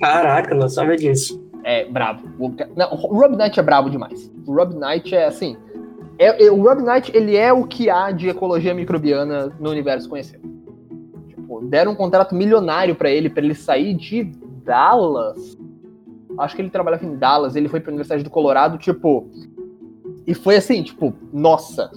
[0.00, 1.44] Caraca, não sabia disso.
[1.62, 2.28] É, brabo.
[2.38, 4.32] O, não, o Rob Knight é brabo demais.
[4.46, 5.56] O Rob Knight é assim.
[6.18, 10.08] É, é, o Rob Knight, ele é o que há de ecologia microbiana no universo
[10.08, 10.48] conhecido.
[11.28, 14.32] Tipo, deram um contrato milionário para ele, para ele sair de
[14.64, 15.58] Dallas.
[16.38, 19.28] Acho que ele trabalhava em Dallas, ele foi pra Universidade do Colorado, tipo.
[20.26, 21.90] E foi assim, tipo, nossa,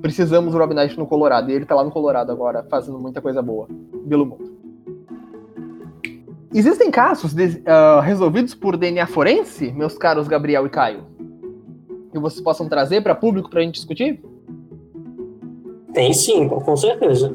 [0.00, 1.50] precisamos do Rob Knight no Colorado.
[1.50, 3.68] E ele tá lá no Colorado agora, fazendo muita coisa boa
[4.08, 4.52] pelo mundo.
[6.54, 11.06] Existem casos de, uh, resolvidos por DNA forense, meus caros Gabriel e Caio?
[12.12, 14.22] Que vocês possam trazer para público para a gente discutir?
[15.94, 17.34] Tem sim, com certeza.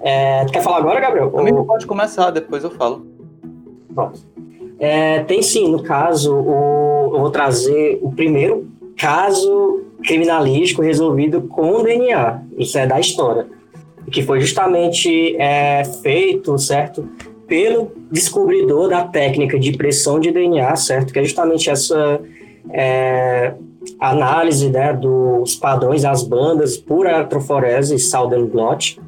[0.00, 1.30] É, tu quer falar agora, Gabriel?
[1.32, 1.64] Ou...
[1.64, 3.13] pode começar, depois eu falo.
[3.94, 4.20] Pronto.
[4.78, 11.82] É, tem sim, no caso, o, eu vou trazer o primeiro caso criminalístico resolvido com
[11.82, 12.42] DNA.
[12.58, 13.46] Isso é da história.
[14.10, 17.08] Que foi justamente é, feito, certo?
[17.46, 21.12] Pelo descobridor da técnica de impressão de DNA, certo?
[21.12, 22.20] Que é justamente essa
[22.70, 23.54] é,
[23.98, 29.00] análise né, dos padrões das bandas por atroforese e Southern Blot.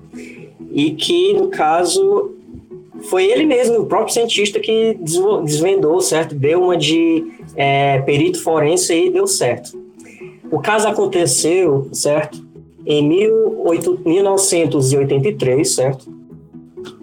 [0.71, 2.36] E que, no caso,
[3.05, 4.99] foi ele mesmo, o próprio cientista, que
[5.45, 6.35] desvendou, certo?
[6.35, 9.79] Deu uma de é, perito forense e deu certo.
[10.51, 12.45] O caso aconteceu, certo?
[12.85, 16.13] Em 18, 1983, certo?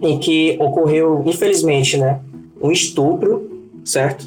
[0.00, 2.20] Em que ocorreu, infelizmente, né?
[2.60, 3.50] Um estupro,
[3.84, 4.26] certo?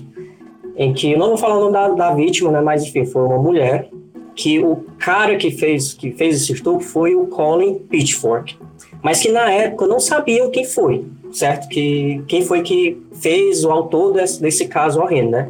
[0.76, 2.62] Em que, não vou falar o nome da, da vítima, né?
[2.62, 3.90] Mas, enfim, foi uma mulher
[4.36, 8.56] que o cara que fez, que fez esse estupro foi o Colin Pitchfork,
[9.02, 11.68] mas que na época não sabiam quem foi, certo?
[11.68, 15.50] Que quem foi que fez o autor desse, desse caso horrendo, né?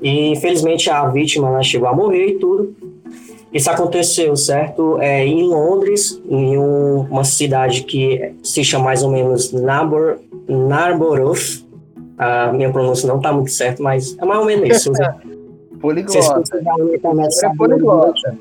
[0.00, 2.74] E infelizmente a vítima ela chegou a morrer e tudo.
[3.52, 4.98] Isso aconteceu, certo?
[5.00, 11.38] É, em Londres, em um, uma cidade que se chama mais ou menos Narbor, Narborough.
[12.18, 14.92] A minha pronúncia não está muito certa, mas é mais ou menos isso.
[15.80, 16.42] poliglota.
[17.30, 18.38] Você é poliglota.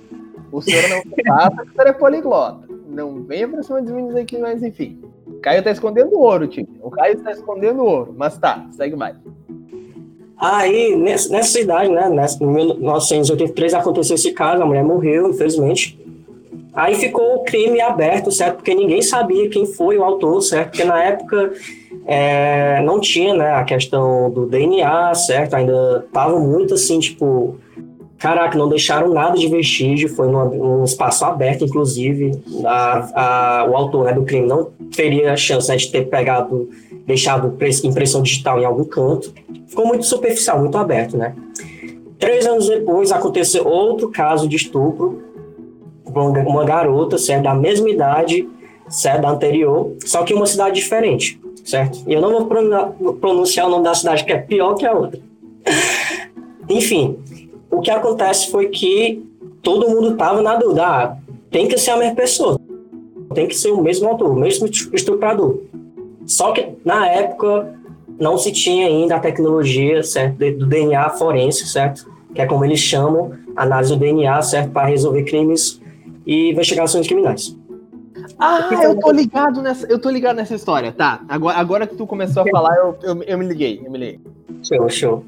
[0.51, 2.67] O senhor não passa que o senhor é poliglota.
[2.87, 4.99] Não venha pra cima de mim dizer que, mas enfim.
[5.41, 6.69] Caio tá escondendo ouro, time.
[6.81, 8.13] O Caio está escondendo ouro.
[8.17, 9.15] Mas tá, segue mais.
[10.39, 15.99] Aí, nessa, nessa cidade, né, nessa, em 1983 aconteceu esse caso, a mulher morreu, infelizmente.
[16.73, 18.57] Aí ficou o crime aberto, certo?
[18.57, 20.69] Porque ninguém sabia quem foi o autor, certo?
[20.69, 21.53] Porque na época
[22.05, 25.55] é, não tinha, né, a questão do DNA, certo?
[25.55, 27.57] Ainda tava muito assim, tipo,
[28.17, 32.31] caraca, não deixaram nada de vestígio, foi num, num espaço aberto, inclusive.
[32.65, 36.69] A, a, o autor né, do crime não teria a chance né, de ter pegado
[37.05, 39.33] deixado impressão digital em algum canto.
[39.67, 41.33] Ficou muito superficial, muito aberto, né?
[42.19, 45.23] Três anos depois aconteceu outro caso de estupro
[46.05, 47.43] uma garota, certo?
[47.43, 48.47] Da mesma idade,
[48.89, 49.21] certo?
[49.21, 51.99] Da anterior, só que em uma cidade diferente, certo?
[52.07, 55.19] E eu não vou pronunciar o nome da cidade, que é pior que a outra.
[56.69, 57.17] Enfim,
[57.77, 59.23] o que acontece foi que
[59.61, 61.17] todo mundo tava na dúvida, ah,
[61.51, 62.59] tem que ser a mesma pessoa,
[63.33, 65.59] tem que ser o mesmo autor, o mesmo estuprador.
[66.25, 67.73] Só que na época
[68.19, 72.09] não se tinha ainda a tecnologia certo, do DNA forense, certo?
[72.33, 74.71] Que é como eles chamam, análise do DNA, certo?
[74.71, 75.79] Para resolver crimes
[76.25, 77.55] e investigações criminais.
[78.39, 81.21] Ah, eu tô ligado nessa, eu tô ligado nessa história, tá?
[81.29, 84.19] Agora, agora que tu começou a falar, eu, eu, eu me liguei, eu me liguei.
[84.63, 85.25] Show, show.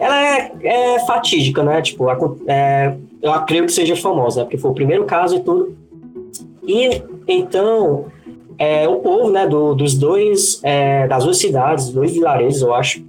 [0.00, 1.82] Ela é, é fatídica, né?
[1.82, 2.06] Tipo,
[2.46, 5.76] é, eu acredito que seja famosa, porque foi o primeiro caso e tudo.
[6.66, 8.06] E então
[8.60, 13.02] é, o povo, né, do, dos dois, é, das duas cidades, dois vilarejos, eu acho,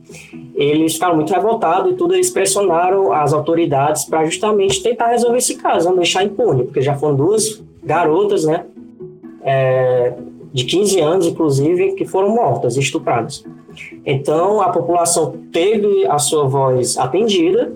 [0.55, 5.55] eles ficaram muito revoltados e tudo, eles pressionaram as autoridades para justamente tentar resolver esse
[5.55, 8.65] caso, não deixar impune, porque já foram duas garotas, né,
[9.43, 10.13] é,
[10.53, 13.43] de 15 anos, inclusive, que foram mortas, estupradas.
[14.05, 17.73] Então, a população teve a sua voz atendida,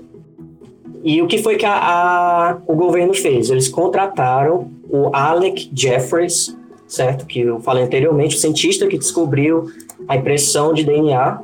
[1.03, 3.51] e o que foi que a, a, o governo fez?
[3.51, 7.27] Eles contrataram o Alec Jeffries, certo?
[7.27, 9.69] Que eu falei anteriormente, o cientista que descobriu
[10.07, 11.41] a impressão de DNA.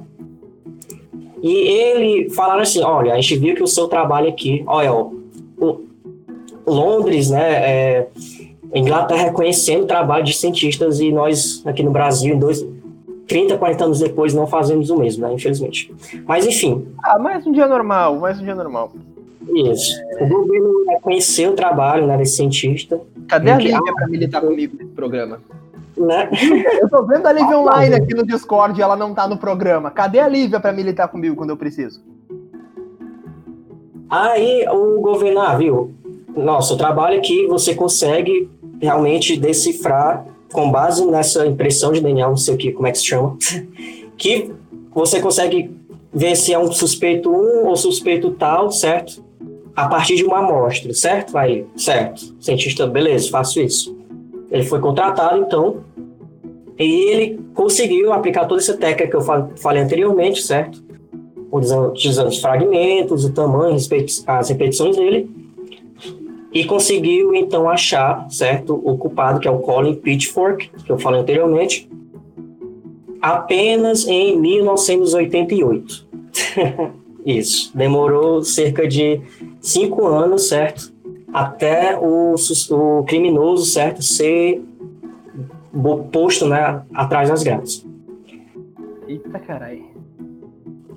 [1.43, 5.11] E ele falaram assim: olha, a gente viu que o seu trabalho aqui, olha, ó,
[6.65, 7.51] Londres, né?
[7.51, 8.07] É,
[8.73, 12.65] Inglaterra reconhecendo o trabalho de cientistas e nós aqui no Brasil, em dois,
[13.31, 15.33] 30, 40 anos depois, não fazemos o mesmo, né?
[15.33, 15.89] Infelizmente.
[16.27, 16.85] Mas enfim.
[17.01, 18.91] Ah, mais um dia normal, mais um dia normal.
[19.55, 19.95] Isso.
[20.17, 20.25] É...
[20.25, 22.99] O governo reconheceu o trabalho né, desse cientista.
[23.29, 25.39] Cadê a Lívia para militar comigo nesse programa?
[25.95, 26.29] Né?
[26.81, 29.89] Eu tô vendo a Lívia online aqui no Discord e ela não tá no programa.
[29.91, 32.01] Cadê a Lívia para militar comigo quando eu preciso?
[34.09, 35.93] Aí o governo, ah, viu?
[36.35, 38.49] Nossa, o trabalho aqui você consegue
[38.81, 42.97] realmente decifrar com base nessa impressão de DNA, não sei o que, como é que
[42.97, 43.37] se chama,
[44.17, 44.51] que
[44.93, 45.71] você consegue
[46.13, 49.23] ver se é um suspeito um ou suspeito tal, certo?
[49.75, 51.37] a partir de uma amostra, certo?
[51.37, 52.35] Aí, certo.
[52.39, 53.97] Cientista, beleza, faço isso.
[54.51, 55.77] Ele foi contratado, então,
[56.77, 59.21] e ele conseguiu aplicar toda essa técnica que eu
[59.57, 60.83] falei anteriormente, certo?
[61.51, 65.29] Utilizando os fragmentos, o tamanho, as repetições dele,
[66.51, 71.21] e conseguiu, então, achar, certo, o culpado, que é o Colin Pitchfork, que eu falei
[71.21, 71.89] anteriormente,
[73.21, 76.07] apenas em 1988.
[77.25, 77.71] Isso.
[77.75, 79.21] Demorou cerca de
[79.61, 80.91] cinco anos, certo?
[81.33, 82.35] Até o,
[82.71, 84.61] o criminoso, certo, ser
[86.11, 87.85] posto, né, atrás das grades.
[89.07, 89.85] Eita caralho.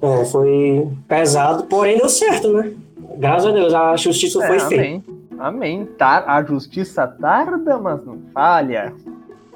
[0.03, 2.73] É, foi pesado, porém deu certo, né?
[3.17, 5.01] Graças a Deus, a justiça é, foi amém.
[5.01, 5.14] feita.
[5.39, 5.87] Amém.
[5.99, 8.95] Tá, a justiça tarda, mas não falha.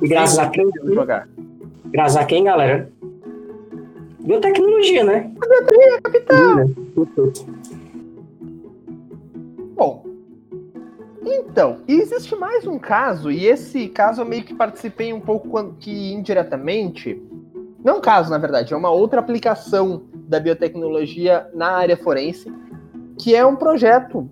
[0.00, 0.70] E graças a quem?
[0.84, 1.28] Jogar.
[1.86, 2.90] Graças a quem, galera?
[4.20, 5.30] Biotecnologia, né?
[5.38, 6.74] Biotecnologia, capitão.
[9.74, 10.04] Bom,
[11.24, 16.12] então, existe mais um caso, e esse caso eu meio que participei um pouco que
[16.12, 17.22] indiretamente.
[17.84, 22.52] Não um caso, na verdade, é uma outra aplicação da biotecnologia na área forense,
[23.18, 24.28] que é um projeto.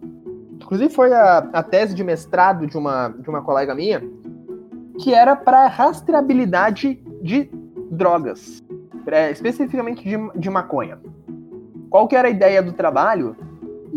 [0.66, 4.02] Inclusive foi a, a tese de mestrado de uma, de uma colega minha,
[5.00, 7.50] que era para rastreabilidade de
[7.90, 8.62] drogas
[9.30, 10.98] especificamente de, de maconha.
[11.88, 13.36] Qual que era a ideia do trabalho?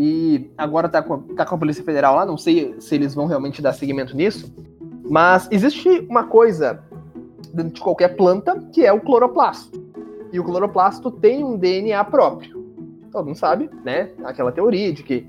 [0.02, 3.26] e agora tá com, tá com a Polícia Federal lá, não sei se eles vão
[3.26, 4.50] realmente dar seguimento nisso,
[5.10, 6.82] mas existe uma coisa
[7.54, 9.78] dentro de qualquer planta que é o cloroplasto.
[10.32, 12.64] E o cloroplasto tem um DNA próprio.
[13.12, 14.10] Todo mundo sabe, né?
[14.24, 15.28] Aquela teoria de que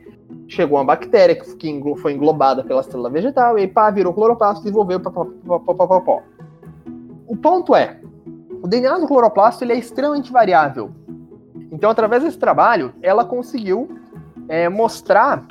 [0.51, 1.47] chegou uma bactéria que
[1.97, 4.71] foi englobada pela célula vegetal e aí pá, virou cloroplasto,
[5.01, 6.23] pá, pá,
[7.29, 8.01] O ponto é,
[8.61, 10.91] o DNA do cloroplasto ele é extremamente variável.
[11.71, 13.89] Então, através desse trabalho, ela conseguiu
[14.49, 15.47] é, mostrar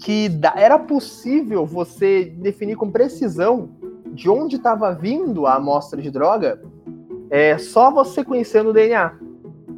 [0.00, 3.70] que era possível você definir com precisão
[4.12, 6.60] de onde estava vindo a amostra de droga
[7.30, 9.12] é, só você conhecendo o DNA.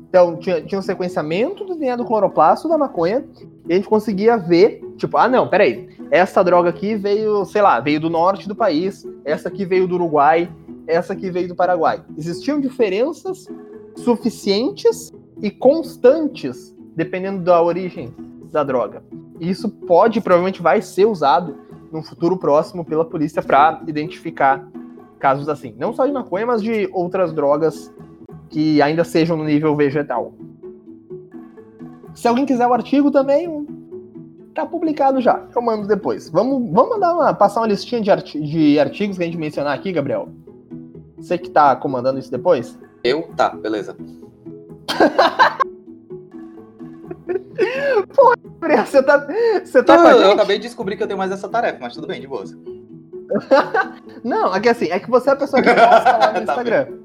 [0.08, 3.26] Então, tinha, tinha um sequenciamento do DNA do cloroplasto da maconha
[3.68, 7.80] e a gente conseguia ver, tipo, ah, não, peraí, essa droga aqui veio, sei lá,
[7.80, 10.50] veio do norte do país, essa aqui veio do Uruguai,
[10.86, 12.02] essa aqui veio do Paraguai.
[12.16, 13.46] Existiam diferenças
[13.96, 18.14] suficientes e constantes, dependendo da origem
[18.50, 19.02] da droga.
[19.40, 21.56] E isso pode, provavelmente vai ser usado
[21.90, 24.68] no futuro próximo pela polícia para identificar
[25.18, 25.74] casos assim.
[25.78, 27.92] Não só de maconha, mas de outras drogas
[28.48, 30.34] que ainda sejam no nível vegetal.
[32.14, 33.66] Se alguém quiser o artigo também,
[34.54, 35.44] tá publicado já.
[35.54, 36.28] Eu mando depois.
[36.28, 39.74] Vamos, vamos mandar uma, passar uma listinha de, arti de artigos que a gente mencionar
[39.74, 40.28] aqui, Gabriel.
[41.16, 42.78] Você que tá comandando isso depois?
[43.04, 43.28] Eu?
[43.36, 43.96] Tá, beleza.
[48.14, 48.34] Pô,
[48.84, 49.26] você tá.
[49.64, 52.06] Você tá eu, eu acabei de descobrir que eu tenho mais essa tarefa, mas tudo
[52.06, 52.44] bem, de boa.
[54.24, 56.52] Não, é que assim, é que você é a pessoa que posta lá no tá
[56.52, 56.84] Instagram.
[56.84, 57.00] Bem.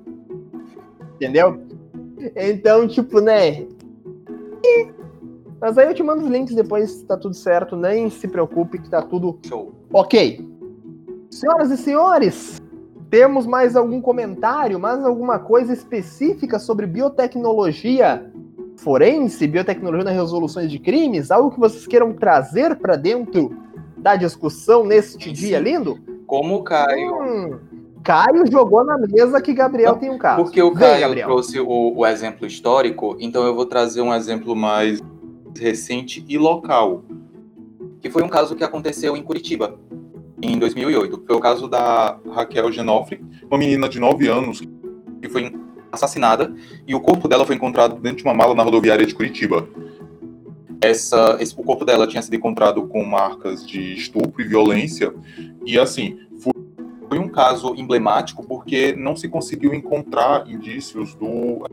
[1.16, 1.62] Entendeu?
[2.36, 3.66] Então, tipo, né?
[5.60, 7.76] Mas aí eu te mando os links depois, tá tudo certo.
[7.76, 9.74] Nem se preocupe que tá tudo Show.
[9.92, 10.48] ok.
[11.30, 12.62] Senhoras e senhores,
[13.10, 18.32] temos mais algum comentário, mais alguma coisa específica sobre biotecnologia
[18.78, 21.32] forense, biotecnologia nas resoluções de crimes?
[21.32, 23.56] Algo que vocês queiram trazer para dentro
[23.98, 25.34] da discussão neste Sim.
[25.34, 26.00] dia lindo?
[26.26, 27.16] Como o Caio.
[27.16, 27.60] Hum,
[28.04, 30.44] Caio jogou na mesa que Gabriel Não, tem um caso.
[30.44, 35.02] Porque o Caio trouxe o, o exemplo histórico, então eu vou trazer um exemplo mais
[35.60, 37.04] recente e local.
[38.02, 39.80] Que foi um caso que aconteceu em Curitiba
[40.42, 41.24] em 2008.
[41.26, 44.62] Foi o caso da Raquel Genofre, uma menina de 9 anos
[45.22, 45.52] que foi
[45.92, 46.54] assassinada
[46.88, 49.68] e o corpo dela foi encontrado dentro de uma mala na rodoviária de Curitiba.
[50.80, 55.14] Essa, esse, o corpo dela tinha sido encontrado com marcas de estupro e violência
[55.66, 56.54] e assim foi,
[57.10, 61.66] foi um caso emblemático porque não se conseguiu encontrar indícios do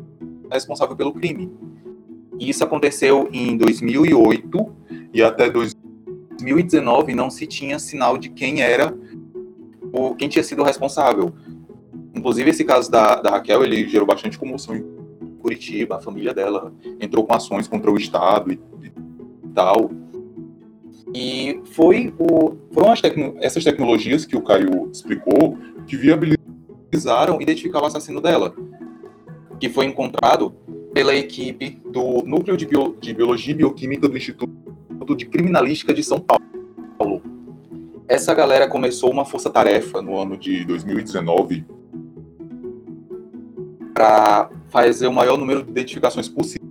[0.50, 1.52] responsável pelo crime.
[2.38, 4.74] Isso aconteceu em 2008
[5.12, 5.84] e até 2000
[6.44, 8.94] 2019 não se tinha sinal de quem era
[9.92, 11.32] o quem tinha sido responsável.
[12.14, 14.84] Inclusive esse caso da, da Raquel ele gerou bastante comoção em
[15.40, 19.90] Curitiba, a família dela entrou com ações contra o Estado e, e tal.
[21.14, 25.56] E foi o, foram tecno, essas tecnologias que o Caio explicou
[25.86, 28.54] que viabilizaram identificar o assassino dela,
[29.60, 30.54] que foi encontrado
[30.94, 36.04] pela equipe do Núcleo de, Bio, de Biologia e Bioquímica do Instituto de Criminalística de
[36.04, 37.20] São Paulo.
[38.06, 41.64] Essa galera começou uma força-tarefa no ano de 2019
[43.92, 46.62] para fazer o maior número de identificações possíveis,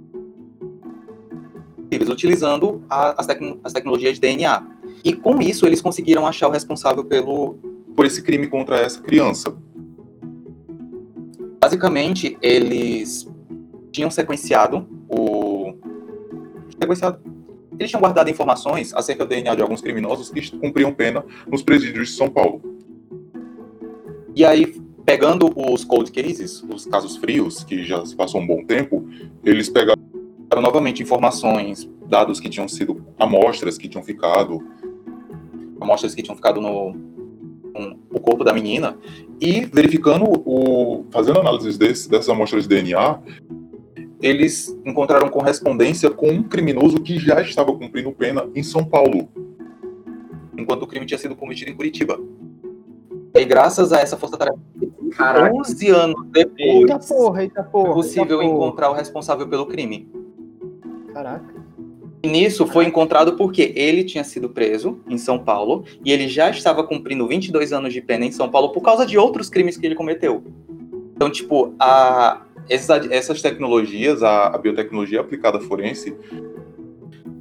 [2.07, 4.65] utilizando a, as, tec as tecnologias de DNA.
[5.03, 7.55] E com isso eles conseguiram achar o responsável pelo,
[7.93, 9.53] por esse crime contra essa criança.
[11.59, 13.32] Basicamente, eles
[13.94, 15.76] tinham sequenciado o.
[16.78, 17.22] Sequenciado
[17.80, 22.10] eles tinham guardado informações acerca do DNA de alguns criminosos que cumpriam pena nos presídios
[22.10, 22.62] de São Paulo.
[24.36, 28.64] E aí, pegando os cold cases, os casos frios, que já se passou um bom
[28.64, 29.08] tempo,
[29.44, 30.02] eles pegaram
[30.62, 34.60] novamente informações, dados que tinham sido amostras que tinham ficado,
[35.82, 38.98] amostras que tinham ficado no, no corpo da menina,
[39.41, 43.20] e verificando o, fazendo análises desse, dessas amostras de DNA,
[44.24, 49.28] eles encontraram correspondência com um criminoso que já estava cumprindo pena em São Paulo,
[50.57, 52.17] enquanto o crime tinha sido cometido em Curitiba.
[53.36, 54.57] E graças a essa força-tarefa,
[55.53, 60.09] 11 anos depois, eita porra, eita porra, foi possível eita encontrar o responsável pelo crime.
[61.13, 61.61] Caraca.
[62.24, 66.49] E nisso foi encontrado porque ele tinha sido preso em São Paulo e ele já
[66.49, 69.86] estava cumprindo 22 anos de pena em São Paulo por causa de outros crimes que
[69.86, 70.41] ele cometeu.
[71.13, 76.16] Então, tipo, a, essas, essas tecnologias, a, a biotecnologia aplicada forense,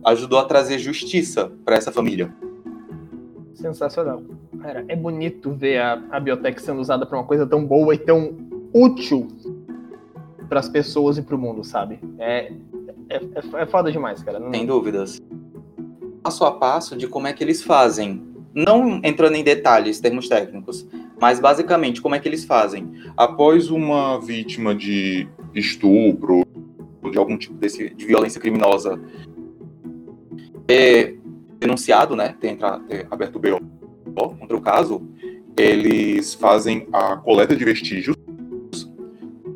[0.05, 2.33] ajudou a trazer justiça para essa família.
[3.55, 4.23] Sensacional.
[4.61, 7.99] Cara, é bonito ver a, a biotech sendo usada para uma coisa tão boa e
[7.99, 8.37] tão
[8.73, 9.29] útil
[10.49, 11.99] para as pessoas e para o mundo, sabe?
[12.19, 12.53] É,
[13.09, 14.39] é, é, é foda demais, cara.
[14.39, 14.53] Não...
[14.53, 15.21] Sem dúvidas.
[16.23, 18.23] passo a passo de como é que eles fazem.
[18.55, 20.87] Não entrando em detalhes, termos técnicos,
[21.23, 22.91] mas basicamente como é que eles fazem.
[23.17, 26.45] Após uma vítima de estupro,
[27.09, 29.01] de algum tipo desse, de violência criminosa,
[30.67, 31.15] é
[31.61, 32.59] denunciado, né, ter,
[32.89, 35.01] ter aberto o BO contra o caso,
[35.57, 38.17] eles fazem a coleta de vestígios.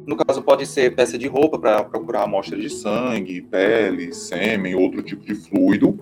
[0.07, 5.03] No caso, pode ser peça de roupa para procurar amostras de sangue, pele, sêmen, outro
[5.03, 5.99] tipo de fluido,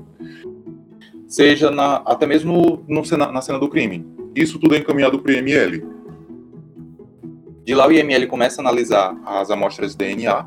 [1.26, 4.13] seja na, até mesmo no, na cena do crime.
[4.34, 5.86] Isso tudo é encaminhado para o IML.
[7.64, 10.46] De lá, o IML começa a analisar as amostras de DNA,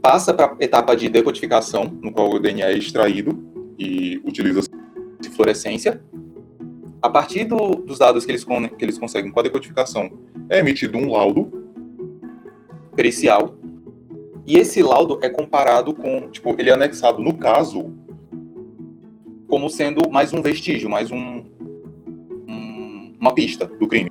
[0.00, 3.38] passa para a etapa de decodificação, no qual o DNA é extraído
[3.78, 4.70] e utiliza-se
[5.36, 6.00] fluorescência,
[7.02, 10.10] a partir do, dos dados que eles, que eles conseguem com a decodificação,
[10.48, 11.52] é emitido um laudo
[12.94, 13.54] pericial.
[14.46, 17.92] E esse laudo é comparado com, tipo, ele é anexado no caso
[19.46, 21.55] como sendo mais um vestígio, mais um, um
[23.20, 24.10] uma pista do crime.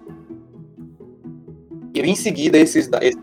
[1.93, 3.21] E em seguida esses, esses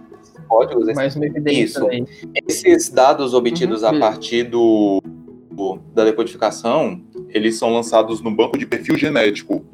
[0.49, 2.07] códigos, mais uma evidência isso, também.
[2.47, 3.89] esses dados obtidos uhum.
[3.89, 5.03] a partir do,
[5.51, 9.64] do da decodificação eles são lançados no banco de perfil genético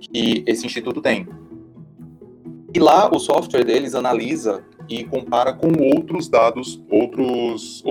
[0.00, 1.26] que esse instituto tem.
[2.74, 7.82] E lá o software deles analisa e compara com outros dados, outros,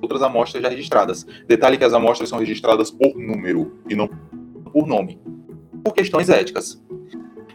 [0.00, 1.26] outras amostras já registradas.
[1.46, 4.08] Detalhe que as amostras são registradas por número e não
[4.72, 5.20] por nome,
[5.82, 6.82] por questões éticas.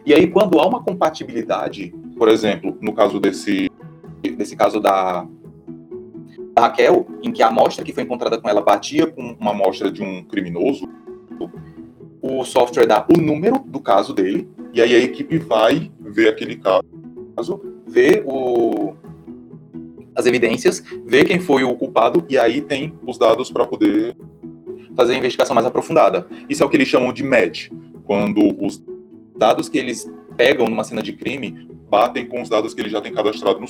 [0.06, 3.70] E aí, quando há uma compatibilidade, por exemplo, no caso desse,
[4.22, 5.28] desse caso da,
[6.56, 9.92] da Raquel, em que a amostra que foi encontrada com ela batia com uma amostra
[9.92, 10.88] de um criminoso,
[12.22, 16.56] o software dá o número do caso dele, e aí a equipe vai ver aquele
[16.56, 18.96] caso, ver o,
[20.16, 24.16] as evidências, ver quem foi o culpado, e aí tem os dados para poder
[24.96, 26.28] fazer a investigação mais aprofundada.
[26.50, 27.70] Isso é o que eles chamam de match,
[28.08, 28.82] quando os
[29.38, 33.02] dados que eles pegam numa cena de crime batem com os dados que eles já
[33.02, 33.68] têm cadastrado no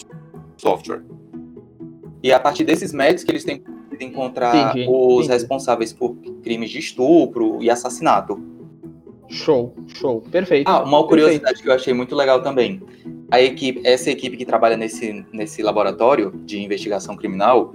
[0.56, 1.04] software.
[2.24, 3.60] E a partir desses métodos que eles têm
[3.98, 5.34] que encontrar entendi, os entendi.
[5.34, 8.40] responsáveis por crimes de estupro e assassinato.
[9.28, 10.70] Show, show, perfeito.
[10.70, 11.64] Ah, uma curiosidade perfeito.
[11.64, 12.82] que eu achei muito legal também.
[13.30, 17.74] A equipe, essa equipe que trabalha nesse, nesse laboratório de investigação criminal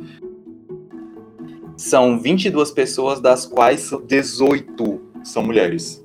[1.76, 6.02] são 22 pessoas, das quais 18 são mulheres.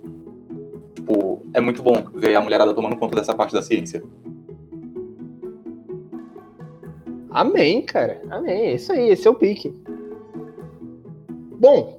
[1.57, 4.03] É muito bom ver a mulherada tomando conta dessa parte da ciência.
[7.31, 8.21] Amém, cara.
[8.29, 8.67] Amém.
[8.67, 9.73] É isso aí, esse é o pique.
[11.59, 11.97] Bom,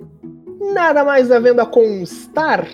[0.73, 2.69] nada mais havendo a constar.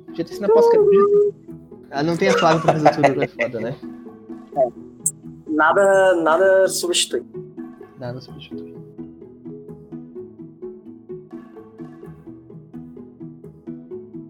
[0.07, 1.35] Podia ter sido na pós-crédito.
[1.91, 3.77] Ah, não tem a Flávia pra fazer tudo, é foda, né?
[4.57, 4.69] É.
[5.47, 7.25] Nada, nada substitui.
[7.99, 8.82] Nada substitui.